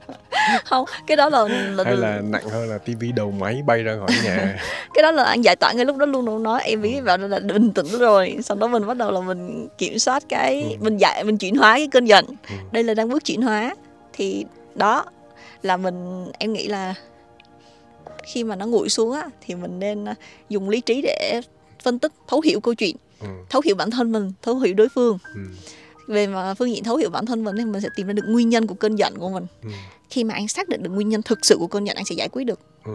[0.65, 3.97] không cái đó là, là, hay là nặng hơn là tivi đầu máy bay ra
[4.01, 4.57] khỏi nhà
[4.95, 7.19] cái đó là anh giải tỏa ngay lúc đó luôn đâu nói em biết vào
[7.19, 10.69] là bình tĩnh rồi sau đó mình bắt đầu là mình kiểm soát cái Ừ.
[10.81, 12.55] mình giải mình chuyển hóa cái cơn giận Ừ.
[12.73, 13.75] đây là đang bước chuyển hóa
[14.13, 15.05] thì đó
[15.63, 16.95] là mình em nghĩ là
[18.25, 20.15] khi mà nó nguội xuống á thì mình nên à,
[20.49, 21.41] dùng lý trí để
[21.83, 23.27] phân tích thấu hiểu câu chuyện Ừ.
[23.51, 25.41] thấu hiểu bản thân mình thấu hiểu đối phương Ừ.
[26.07, 28.25] về mà phương diện thấu hiểu bản thân mình thì mình sẽ tìm ra được
[28.29, 29.69] nguyên nhân của cơn giận của mình Ừ.
[30.11, 32.15] khi mà anh xác định được nguyên nhân thực sự của cơn giận anh sẽ
[32.15, 32.93] giải quyết được Ừ.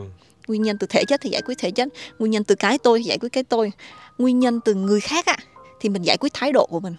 [0.47, 1.87] nguyên nhân từ thể chất thì giải quyết thể chất
[2.19, 3.71] nguyên nhân từ cái tôi thì giải quyết cái tôi
[4.17, 5.37] nguyên nhân từ người khác á
[5.79, 6.95] thì mình giải quyết thái độ của mình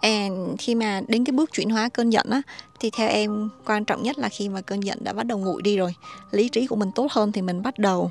[0.00, 2.42] And khi mà đến cái bước chuyển hóa cơn giận á
[2.80, 5.62] thì theo em quan trọng nhất là khi mà cơn giận đã bắt đầu nguội
[5.62, 5.94] đi rồi
[6.30, 8.10] lý trí của mình tốt hơn thì mình bắt đầu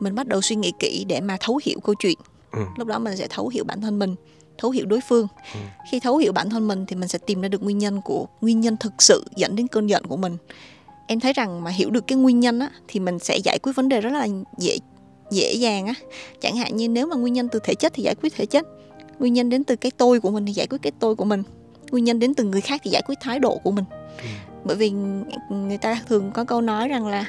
[0.00, 2.18] mình bắt đầu suy nghĩ kỹ để mà thấu hiểu câu chuyện
[2.52, 2.60] Ừ.
[2.76, 4.14] lúc đó mình sẽ thấu hiểu bản thân mình
[4.58, 5.26] thấu hiểu đối phương.
[5.54, 5.60] Ừ.
[5.90, 8.26] khi thấu hiểu bản thân mình thì mình sẽ tìm ra được nguyên nhân của
[8.40, 10.36] nguyên nhân thực sự dẫn đến cơn giận của mình.
[11.06, 13.72] Em thấy rằng mà hiểu được cái nguyên nhân á thì mình sẽ giải quyết
[13.76, 14.26] vấn đề rất là
[14.58, 14.78] dễ
[15.30, 15.94] dễ dàng á.
[16.40, 18.66] Chẳng hạn như nếu mà nguyên nhân từ thể chất thì giải quyết thể chất
[19.18, 21.42] nguyên nhân đến từ cái tôi của mình thì giải quyết cái tôi của mình
[21.90, 23.84] nguyên nhân đến từ người khác thì giải quyết thái độ của mình.
[24.22, 24.28] Ừ.
[24.64, 24.90] bởi vì
[25.50, 27.26] người ta thường có câu nói rằng là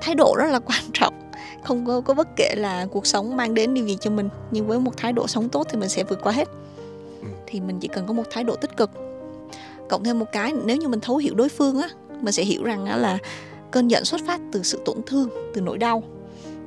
[0.00, 1.29] thái độ rất là quan trọng
[1.64, 4.66] không có, có bất kể là cuộc sống mang đến điều gì cho mình nhưng
[4.66, 6.48] với một thái độ sống tốt thì mình sẽ vượt qua hết
[7.22, 7.26] Ừ.
[7.46, 8.90] thì mình chỉ cần có một thái độ tích cực
[9.88, 11.88] cộng thêm một cái nếu như mình thấu hiểu đối phương á
[12.20, 13.18] mình sẽ hiểu rằng á là
[13.70, 16.02] cơn giận xuất phát từ sự tổn thương từ nỗi đau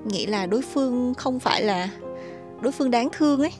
[0.06, 1.89] nghĩ là đối phương không phải là
[2.62, 3.51] đối phương đáng thương ấy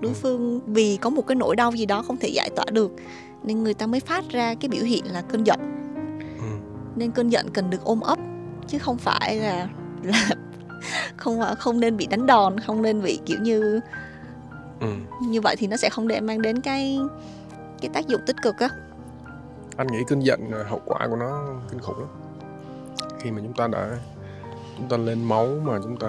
[0.00, 0.16] đối Ừ.
[0.22, 2.92] phương vì có một cái nỗi đau gì đó không thể giải tỏa được
[3.44, 5.60] nên người ta mới phát ra cái biểu hiện là cơn giận
[6.38, 6.44] ừ.
[6.96, 8.18] nên cơn giận cần được ôm ấp
[8.68, 9.68] chứ không phải là
[10.02, 10.28] là
[11.16, 13.80] không không nên bị đánh đòn không nên bị kiểu như
[14.80, 14.88] Ừ.
[15.20, 17.00] như vậy thì nó sẽ không để mang đến cái
[17.80, 18.68] cái tác dụng tích cực á.
[19.76, 22.08] Anh nghĩ cơn giận ờ, hậu quả của nó kinh khủng lắm.
[23.20, 23.96] Khi mà chúng ta đã
[24.78, 26.08] chúng ta lên máu mà chúng ta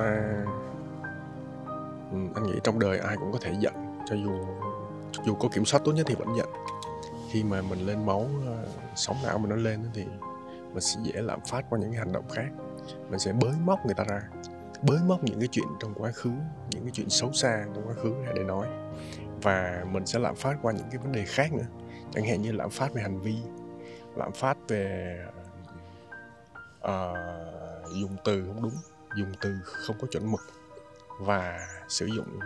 [2.11, 3.73] ừ, anh nghĩ trong đời ai cũng có thể giận
[4.09, 4.31] cho dù
[5.25, 6.49] dù có kiểm soát tốt nhất thì vẫn giận.
[7.31, 10.03] Khi mà mình lên máu ờ, sóng não mình nó lên thì
[10.73, 12.47] mình sẽ dễ lạm phát qua những hành động khác.
[13.09, 14.21] Mình sẽ bới móc người ta ra
[14.87, 16.31] bới móc những cái chuyện trong quá khứ
[16.71, 18.67] những cái chuyện xấu xa trong quá khứ ra để nói.
[19.41, 21.65] Và mình sẽ lạm phát qua những cái vấn đề khác nữa.
[22.13, 23.35] Chẳng hạn như lạm phát về hành vi
[24.15, 25.17] lạm phát về
[26.85, 27.17] uh,
[27.95, 28.75] dùng từ không đúng
[29.17, 30.41] dùng từ không có chuẩn mực
[31.19, 32.39] và sử dụng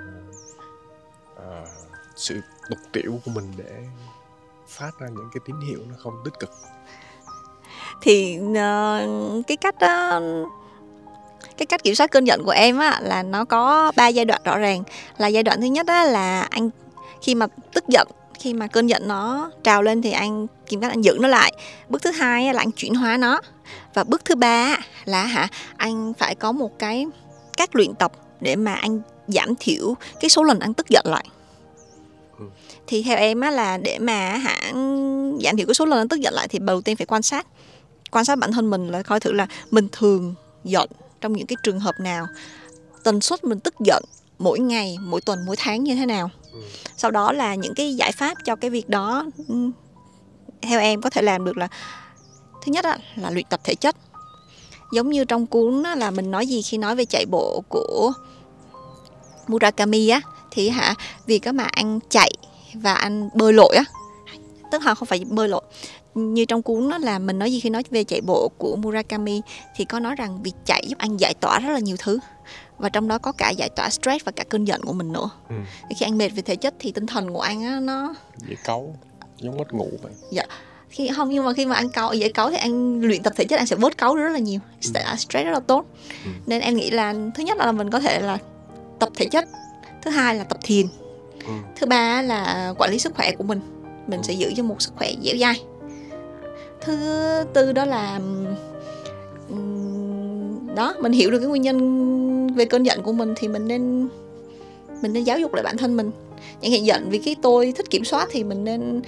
[1.34, 1.68] uh,
[2.16, 3.84] sự tục tiểu của mình để
[4.68, 6.50] phát ra những cái tín hiệu nó không tích cực.
[8.02, 10.22] Thì uh, cái cách đó,
[11.58, 14.42] cái cách kiểm soát cơn giận của em á là nó có ba giai đoạn
[14.44, 14.84] rõ ràng.
[15.18, 16.70] Là giai đoạn thứ nhất á là anh
[17.22, 18.08] khi mà tức giận
[18.40, 21.54] khi mà cơn giận nó trào lên thì anh tìm cách anh giữ nó lại.
[21.90, 23.42] Bước thứ hai là anh chuyển hóa nó.
[23.94, 27.06] Và bước thứ ba là hả anh phải có một cái
[27.58, 31.26] cách luyện tập để mà anh giảm thiểu cái số lần anh tức giận lại.
[32.40, 32.46] Ừ.
[32.88, 34.58] thì theo em á là để mà hả
[35.44, 37.48] giảm thiểu cái số lần anh tức giận lại thì đầu tiên phải quan sát
[38.12, 40.90] quan sát bản thân mình là coi thử là mình thường giận
[41.28, 42.28] trong những cái trường hợp nào
[43.04, 44.04] tần suất mình tức giận
[44.40, 46.60] mỗi ngày mỗi tuần mỗi tháng như thế nào Ừ.
[46.98, 49.72] sau đó là những cái giải pháp cho cái việc đó ừm,
[50.62, 51.68] theo em có thể làm được là
[52.66, 52.86] thứ nhất
[53.16, 53.96] là luyện tập thể chất
[54.94, 58.12] giống như trong cuốn là mình nói gì khi nói về chạy bộ của
[59.48, 62.32] Murakami á thì hả việc á mà anh chạy
[62.74, 63.84] và anh bơi lội á
[64.72, 65.62] tức là không phải bơi lội
[66.16, 69.42] như trong cuốn đó là mình nói gì khi nói về chạy bộ của Murakami
[69.76, 72.20] thì có nói rằng việc chạy giúp anh giải tỏa rất là nhiều thứ
[72.78, 75.30] và trong đó có cả giải tỏa stress và cả cơn giận của mình nữa
[75.50, 75.56] ừ.
[76.00, 78.14] khi anh mệt về thể chất thì tinh thần của anh á nó
[78.48, 78.96] dễ cáu
[79.38, 79.90] giống mất ngủ
[80.32, 80.46] vậy
[80.90, 83.46] khi không nhưng mà khi mà anh cáu dễ cáu thì anh luyện tập thể
[83.46, 84.92] chất anh sẽ bớt cáu rất là nhiều Ừ.
[85.18, 85.86] stress rất là tốt
[86.26, 86.32] Ừ.
[86.46, 88.38] nên em nghĩ là thứ nhất là mình có thể là
[89.00, 89.46] tập thể chất
[90.02, 90.86] thứ hai là tập thiền
[91.46, 91.52] ừ.
[91.76, 93.60] thứ ba là quản lý sức khỏe của mình
[94.08, 94.24] mình Ừ.
[94.24, 95.62] sẽ giữ cho một sức khỏe dẻo dai.
[96.82, 96.98] Thứ
[97.54, 98.20] tư đó là
[100.76, 104.08] đó mình hiểu được cái nguyên nhân về cơn giận của mình thì mình nên
[105.02, 106.12] mình nên giáo dục lại bản thân mình.
[106.62, 109.02] Chẳng hạn giận vì cái tôi thích kiểm soát thì mình nên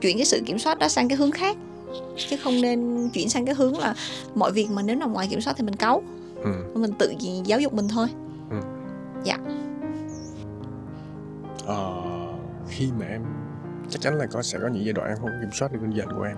[0.00, 1.56] chuyển cái sự kiểm soát đó sang cái hướng khác.
[2.30, 3.94] Chứ không nên chuyển sang cái hướng là
[4.34, 6.02] mọi việc mà nếu nằm ngoài kiểm soát thì mình cáu.
[6.44, 6.50] Ừ.
[6.74, 7.12] mình tự
[7.44, 8.06] giáo dục mình thôi.
[11.66, 12.02] Ờ,
[12.68, 13.22] khi mà em
[13.96, 15.96] chắc chắn là có sẽ có những giai đoạn em không kiểm soát được cơn
[15.96, 16.36] giận của em.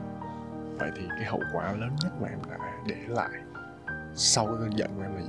[0.79, 3.31] Vậy thì cái hậu quả lớn nhất mà em đã để lại
[4.15, 5.29] sau cái cơn giận của em là gì?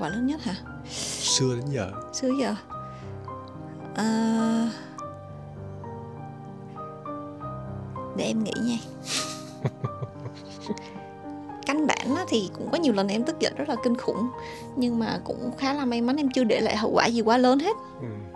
[0.00, 0.54] Quả lớn nhất hả?
[1.20, 1.92] Xưa đến giờ.
[2.12, 2.54] Xưa giờ?
[3.94, 4.70] À...
[8.16, 8.78] để em nghĩ nha.
[11.66, 14.30] Căn bản thì cũng có nhiều lần em tức giận rất là kinh khủng
[14.76, 17.38] nhưng mà cũng khá là may mắn em chưa để lại hậu quả gì quá
[17.38, 17.76] lớn hết.
[18.00, 18.29] Ừ.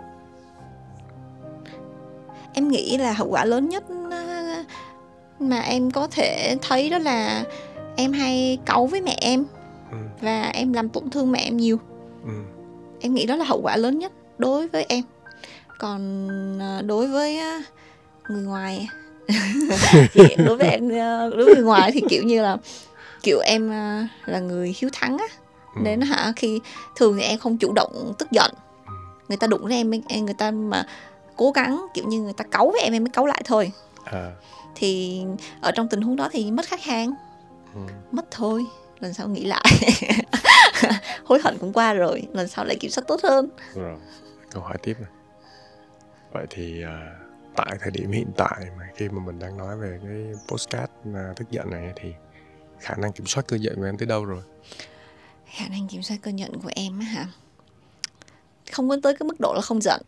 [2.55, 4.63] em nghĩ là hậu quả lớn nhất á,
[5.39, 7.43] mà em có thể thấy đó là
[7.95, 9.45] em hay cáu với mẹ em
[9.91, 9.97] Ừ.
[10.21, 11.77] và em làm tổn thương mẹ em nhiều
[12.23, 12.31] Ừ.
[13.01, 15.03] em nghĩ đó là hậu quả lớn nhất đối với em
[15.79, 16.29] còn
[16.61, 17.61] à, đối với á,
[18.29, 18.87] người ngoài
[20.13, 22.57] thì đối với em đối với người ngoài thì kiểu như là
[23.23, 23.69] kiểu em
[24.25, 25.25] là người hiếu thắng á
[25.75, 25.81] Ừ.
[25.83, 26.59] nên hả khi
[26.95, 28.51] thường thì em không chủ động tức giận
[28.87, 28.93] Ừ.
[29.27, 30.85] người ta đụng em em người ta mà
[31.37, 33.71] cố gắng kiểu như người ta cáu với em em mới cáu lại thôi
[34.03, 34.31] À.
[34.75, 35.23] thì
[35.61, 37.13] ở trong tình huống đó thì mất khách hàng
[37.73, 37.81] Ừ.
[38.11, 38.65] mất thôi
[38.99, 39.65] lần sau nghĩ lại
[41.25, 43.97] hối hận cũng qua rồi lần sau lại kiểm soát tốt hơn Rồi,
[44.51, 45.09] câu hỏi tiếp này.
[46.33, 47.15] Vậy thì à,
[47.55, 51.33] tại thời điểm hiện tại mà khi mà mình đang nói về cái postcard à,
[51.35, 52.13] tức giận này thì
[52.79, 54.41] khả năng kiểm soát cơn giận của em tới đâu rồi?
[55.45, 57.27] khả năng kiểm soát cơn giận của em á hả
[58.71, 60.01] không có tới cái mức độ là không giận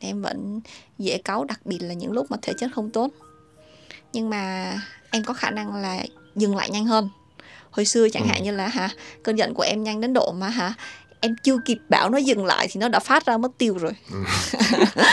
[0.00, 0.60] em vẫn
[0.98, 3.08] dễ cáu đặc biệt là những lúc mà thể chất không tốt
[4.12, 4.74] nhưng mà
[5.10, 6.04] em có khả năng là
[6.36, 7.08] dừng lại nhanh hơn
[7.70, 8.28] hồi xưa chẳng Ừ.
[8.28, 8.88] hạn như là hả
[9.22, 10.74] cơn giận của em nhanh đến độ mà hả
[11.20, 13.92] em chưa kịp bảo nó dừng lại thì nó đã phát ra mất tiêu rồi
[14.12, 14.16] Ừ.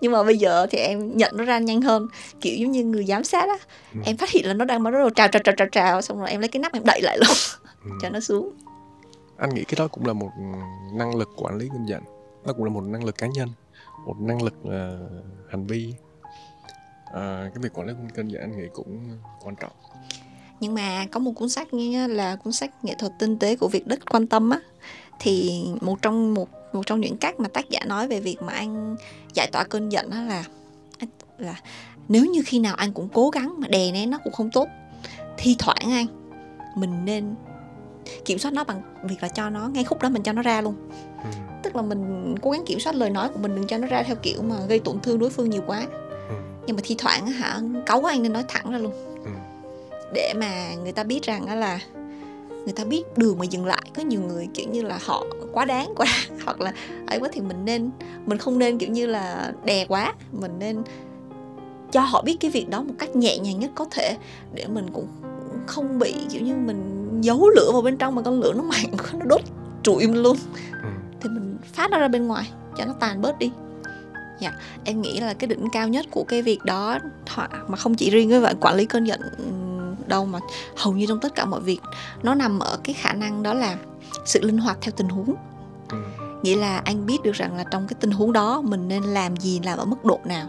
[0.00, 2.08] nhưng mà bây giờ thì em nhận nó ra nhanh hơn
[2.40, 3.56] kiểu giống như người giám sát á
[3.94, 4.00] Ừ.
[4.04, 6.30] em phát hiện là nó đang bắt đầu trào trào trào trào trào xong rồi
[6.30, 7.36] em lấy cái nắp em đậy lại luôn
[7.84, 7.90] Ừ.
[8.02, 8.52] cho nó xuống
[9.38, 10.30] anh nghĩ cái đó cũng là một
[10.92, 12.02] năng lực quản lý cơn giận
[12.46, 13.48] nó cũng là một năng lực cá nhân
[14.06, 15.08] một năng lực ờ,
[15.50, 15.94] hành vi.
[17.12, 19.72] À, cái việc quản lý cơn giận anh nghĩ cũng quan trọng.
[20.60, 23.68] Nhưng mà có một cuốn sách như là cuốn sách nghệ thuật tinh tế của
[23.68, 24.60] việc Đức quan tâm á.
[25.20, 28.52] Thì một trong một một trong những cách mà tác giả nói về việc mà
[28.52, 28.96] anh
[29.34, 30.44] giải tỏa cơn giận đó là
[31.38, 31.60] là
[32.08, 34.68] nếu như khi nào anh cũng cố gắng mà đè nén nó cũng không tốt
[35.36, 36.06] thi thoảng anh
[36.76, 37.34] mình nên
[38.24, 40.60] kiểm soát nó bằng việc là cho nó ngay khúc đó mình cho nó ra
[40.60, 40.74] luôn
[41.24, 41.28] ừ.
[41.62, 44.02] tức là mình cố gắng kiểm soát lời nói của mình đừng cho nó ra
[44.02, 45.86] theo kiểu mà gây tổn thương đối phương nhiều quá
[46.28, 46.34] Ừ.
[46.66, 48.92] nhưng mà thi thoảng á hả cáu quá anh nên nói thẳng ra luôn
[49.24, 49.30] Ừ.
[50.14, 51.78] để mà người ta biết rằng á là
[52.64, 55.64] người ta biết đường mà dừng lại có nhiều người kiểu như là họ quá
[55.64, 56.06] đáng quá
[56.44, 56.72] hoặc là
[57.06, 57.90] ấy quá thì mình nên
[58.26, 60.82] mình không nên kiểu như là đè quá mình nên
[61.92, 64.16] cho họ biết cái việc đó một cách nhẹ nhàng nhất có thể
[64.54, 65.06] để mình cũng
[65.66, 68.90] không bị kiểu như mình giấu lửa vào bên trong mà con lửa nó mạnh
[68.98, 69.40] quá nó đốt
[69.82, 70.36] trụi mình luôn
[70.82, 70.88] Ừ.
[71.72, 73.50] phát nó ra bên ngoài cho nó tàn bớt đi
[74.40, 74.52] dạ
[74.84, 76.98] em nghĩ là cái đỉnh cao nhất của cái việc đó
[77.68, 79.20] mà không chỉ riêng với bạn quản lý cơn giận
[80.06, 80.38] đâu mà
[80.76, 81.80] hầu như trong tất cả mọi việc
[82.22, 83.76] nó nằm ở cái khả năng đó là
[84.26, 85.34] sự linh hoạt theo tình huống
[85.90, 85.96] Ừ.
[86.42, 89.36] nghĩa là anh biết được rằng là trong cái tình huống đó mình nên làm
[89.36, 90.46] gì làm ở mức độ nào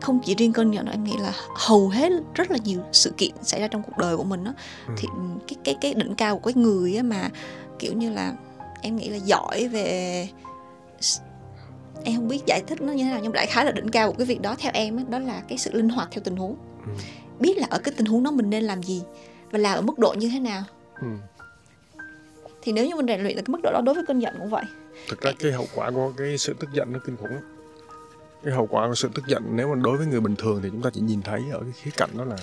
[0.00, 3.30] không chỉ riêng cơn giận em nghĩ là hầu hết rất là nhiều sự kiện
[3.42, 4.52] xảy ra trong cuộc đời của mình đó
[4.88, 4.94] Ừ.
[4.98, 5.08] thì
[5.48, 7.30] cái cái cái đỉnh cao của cái người mà
[7.78, 8.32] kiểu như là
[8.82, 10.28] em nghĩ là giỏi về
[12.04, 14.12] em không biết giải thích nó như thế nào nhưng đại khái là đỉnh cao
[14.12, 16.36] của cái việc đó theo em á, đó là cái sự linh hoạt theo tình
[16.36, 16.56] huống.
[16.86, 16.92] Ừ.
[17.40, 19.02] biết là ở cái tình huống đó mình nên làm gì
[19.50, 20.62] và làm ở mức độ như thế nào.
[21.00, 21.08] Ừ.
[22.62, 24.34] thì nếu như mình rèn luyện được cái mức độ đó đối với cơn giận
[24.38, 24.64] cũng vậy.
[25.08, 27.38] Thực ra cái hậu quả của cái sự tức giận nó kinh khủng
[28.44, 30.68] cái hậu quả của sự tức giận nếu mà đối với người bình thường thì
[30.72, 32.36] chúng ta chỉ nhìn thấy ở cái khía cạnh đó là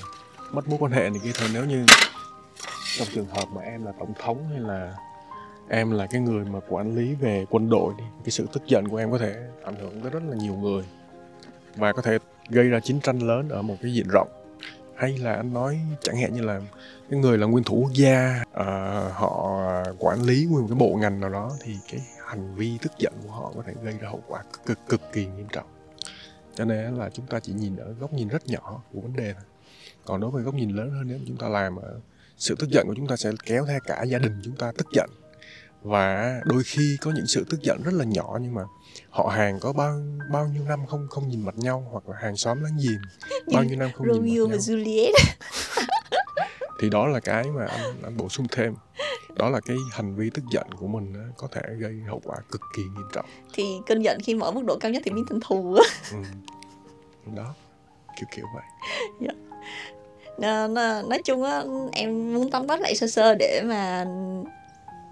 [0.52, 1.50] mất mối quan hệ này kia thôi.
[1.54, 1.86] Nếu như
[2.98, 4.96] trong trường hợp mà em là tổng thống hay là
[5.74, 8.04] em là cái người mà quản lý về quân đội đi.
[8.24, 10.84] Cái sự tức giận của em có thể ảnh hưởng tới rất là nhiều người
[11.76, 12.18] và có thể
[12.50, 14.28] gây ra chiến tranh lớn ở một cái diện rộng.
[14.96, 16.62] Hay là anh nói chẳng hạn như là
[17.10, 19.60] cái người là nguyên thủ quốc gia uh, họ
[20.00, 23.14] quản lý nguyên một cái bộ ngành nào đó thì cái hành vi tức giận
[23.24, 25.68] của họ có thể gây ra hậu quả cực cực, cực kỳ nghiêm trọng.
[26.56, 29.34] Cho nên là chúng ta chỉ nhìn ở góc nhìn rất nhỏ của vấn đề
[29.34, 29.44] thôi.
[30.06, 32.00] Còn đối với góc nhìn lớn hơn nếu chúng ta làm ờ,
[32.38, 34.88] sự tức giận của chúng ta sẽ kéo theo cả gia đình chúng ta tức
[34.94, 35.10] giận
[35.84, 38.62] và đôi khi có những sự tức giận rất là nhỏ nhưng mà
[39.10, 42.38] họ hàng có bao bao nhiêu năm không không nhìn mặt nhau hoặc là hàng
[42.38, 43.02] xóm láng giềng
[43.54, 44.78] bao nhiêu năm không nhìn Romeo mặt và nhau.
[44.78, 45.12] Juliet.
[46.80, 48.74] Thì đó là cái mà anh anh bổ sung thêm.
[49.36, 52.62] Đó là cái hành vi tức giận của mình có thể gây hậu quả cực
[52.76, 53.26] kỳ nghiêm trọng.
[53.54, 55.84] Thì cơn giận khi mà ở mức độ cao nhất thì biến thành thù á.
[56.12, 56.18] Ừ.
[57.36, 57.54] đó
[58.20, 58.64] kiểu kiểu vậy.
[60.38, 64.06] Nó- nó- nói chung á em muốn tóm tắt lại sơ sơ để mà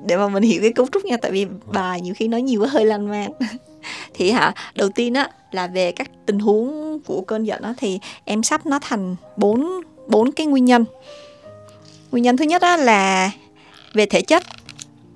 [0.06, 2.62] để mà mình hiểu cái cấu trúc nha tại vì bài nhiều khi nói nhiều
[2.62, 3.32] quá hơi lan man.
[4.14, 8.00] Thì hả đầu tiên á là về các tình huống của cơn giận á thì
[8.26, 10.86] em sắp nó thành bốn bốn cái nguyên nhân.
[12.12, 13.32] Nguyên nhân thứ nhất á là
[13.94, 14.44] về thể chất.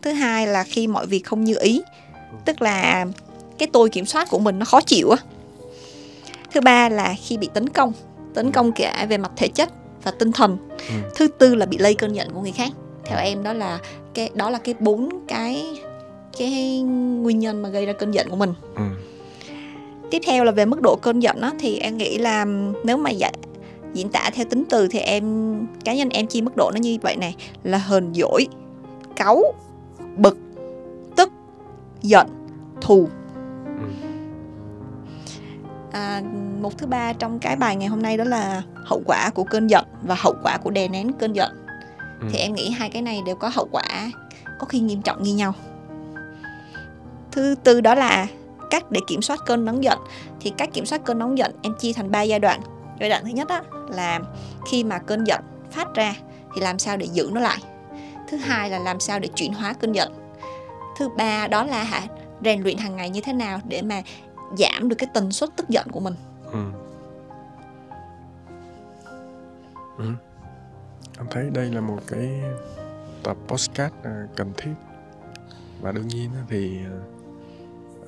[0.01, 1.81] Thứ hai là khi mọi việc không như ý
[2.45, 3.05] tức là
[3.57, 5.17] cái tôi kiểm soát của mình nó khó chịu á.
[6.51, 7.93] Thứ ba là khi bị tấn công
[8.35, 9.69] tấn công cả về mặt thể chất
[10.03, 10.57] và tinh thần.
[10.69, 10.95] Ừ.
[11.15, 12.71] thứ tư là bị lây cơn giận của người khác.
[13.05, 13.79] Theo em đó là
[14.15, 15.65] cái đó là cái bốn cái
[16.37, 18.83] cái nguyên nhân mà gây ra cơn giận của mình ừ.
[20.11, 22.45] tiếp theo là về mức độ cơn giận đó thì em nghĩ là
[22.83, 23.31] nếu mà dạ,
[23.93, 26.97] diễn tả theo tính từ thì em cá nhân em chia mức độ nó như
[27.01, 28.47] vậy này là hờn dỗi
[29.15, 29.41] cáu
[30.17, 30.37] bực
[31.15, 31.31] tức
[32.01, 32.27] giận
[32.81, 33.07] thù
[33.65, 33.87] Ừ.
[35.91, 36.21] à,
[36.61, 39.67] một thứ ba trong cái bài ngày hôm nay đó là hậu quả của cơn
[39.67, 41.51] giận và hậu quả của đè nén cơn giận
[42.25, 42.29] Ừ.
[42.33, 44.11] thì em nghĩ hai cái này đều có hậu quả
[44.59, 45.53] có khi nghiêm trọng như nhau
[47.31, 48.27] thứ tư đó là
[48.69, 49.99] cách để kiểm soát cơn nóng giận
[50.39, 52.61] thì cách kiểm soát cơn nóng giận em chia thành 3 giai đoạn
[52.99, 54.19] giai đoạn thứ nhất đó là
[54.71, 56.13] khi mà cơn giận phát ra
[56.55, 57.57] thì làm sao để giữ nó lại
[58.29, 60.13] thứ hai là làm sao để chuyển hóa cơn giận
[60.97, 62.01] thứ ba đó là hả
[62.45, 64.01] rèn luyện hàng ngày như thế nào để mà
[64.57, 66.15] giảm được cái tần suất tức giận của mình
[66.51, 66.59] Ừ.
[69.97, 70.05] Ừ.
[71.17, 72.41] Anh thấy đây là một cái
[73.23, 74.73] tập podcast à, cần thiết.
[75.81, 76.97] Và đương nhiên thì à,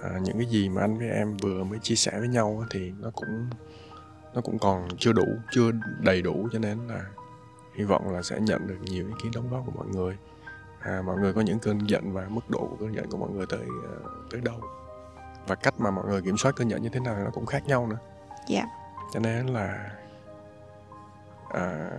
[0.02, 2.92] à, những cái gì mà anh với em vừa mới chia sẻ với nhau thì
[3.00, 3.50] nó cũng
[4.34, 7.06] nó cũng còn chưa đủ chưa đầy đủ cho nên là
[7.76, 10.18] hy vọng là sẽ nhận được nhiều ý kiến đóng góp của mọi người.
[10.80, 13.30] À, mọi người có những cơn giận và mức độ của cơn giận của mọi
[13.30, 13.66] người tới
[14.32, 14.62] tới đâu.
[15.48, 17.64] Và cách mà mọi người kiểm soát cơn giận như thế nào nó cũng khác
[17.68, 17.98] nhau nữa.
[18.48, 18.66] Dạ.
[19.14, 19.92] Cho nên là
[21.50, 21.90] à,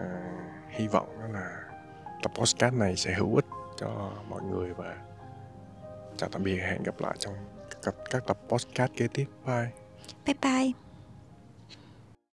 [0.70, 1.62] hy vọng đó là
[2.22, 3.46] tập podcast này sẽ hữu ích
[3.76, 4.96] cho mọi người và
[6.16, 6.58] chào tạm biệt.
[6.60, 7.34] Hẹn gặp lại trong
[7.82, 9.26] các, các tập podcast kế tiếp.
[9.46, 9.70] Bye.
[10.26, 10.87] Bye bye.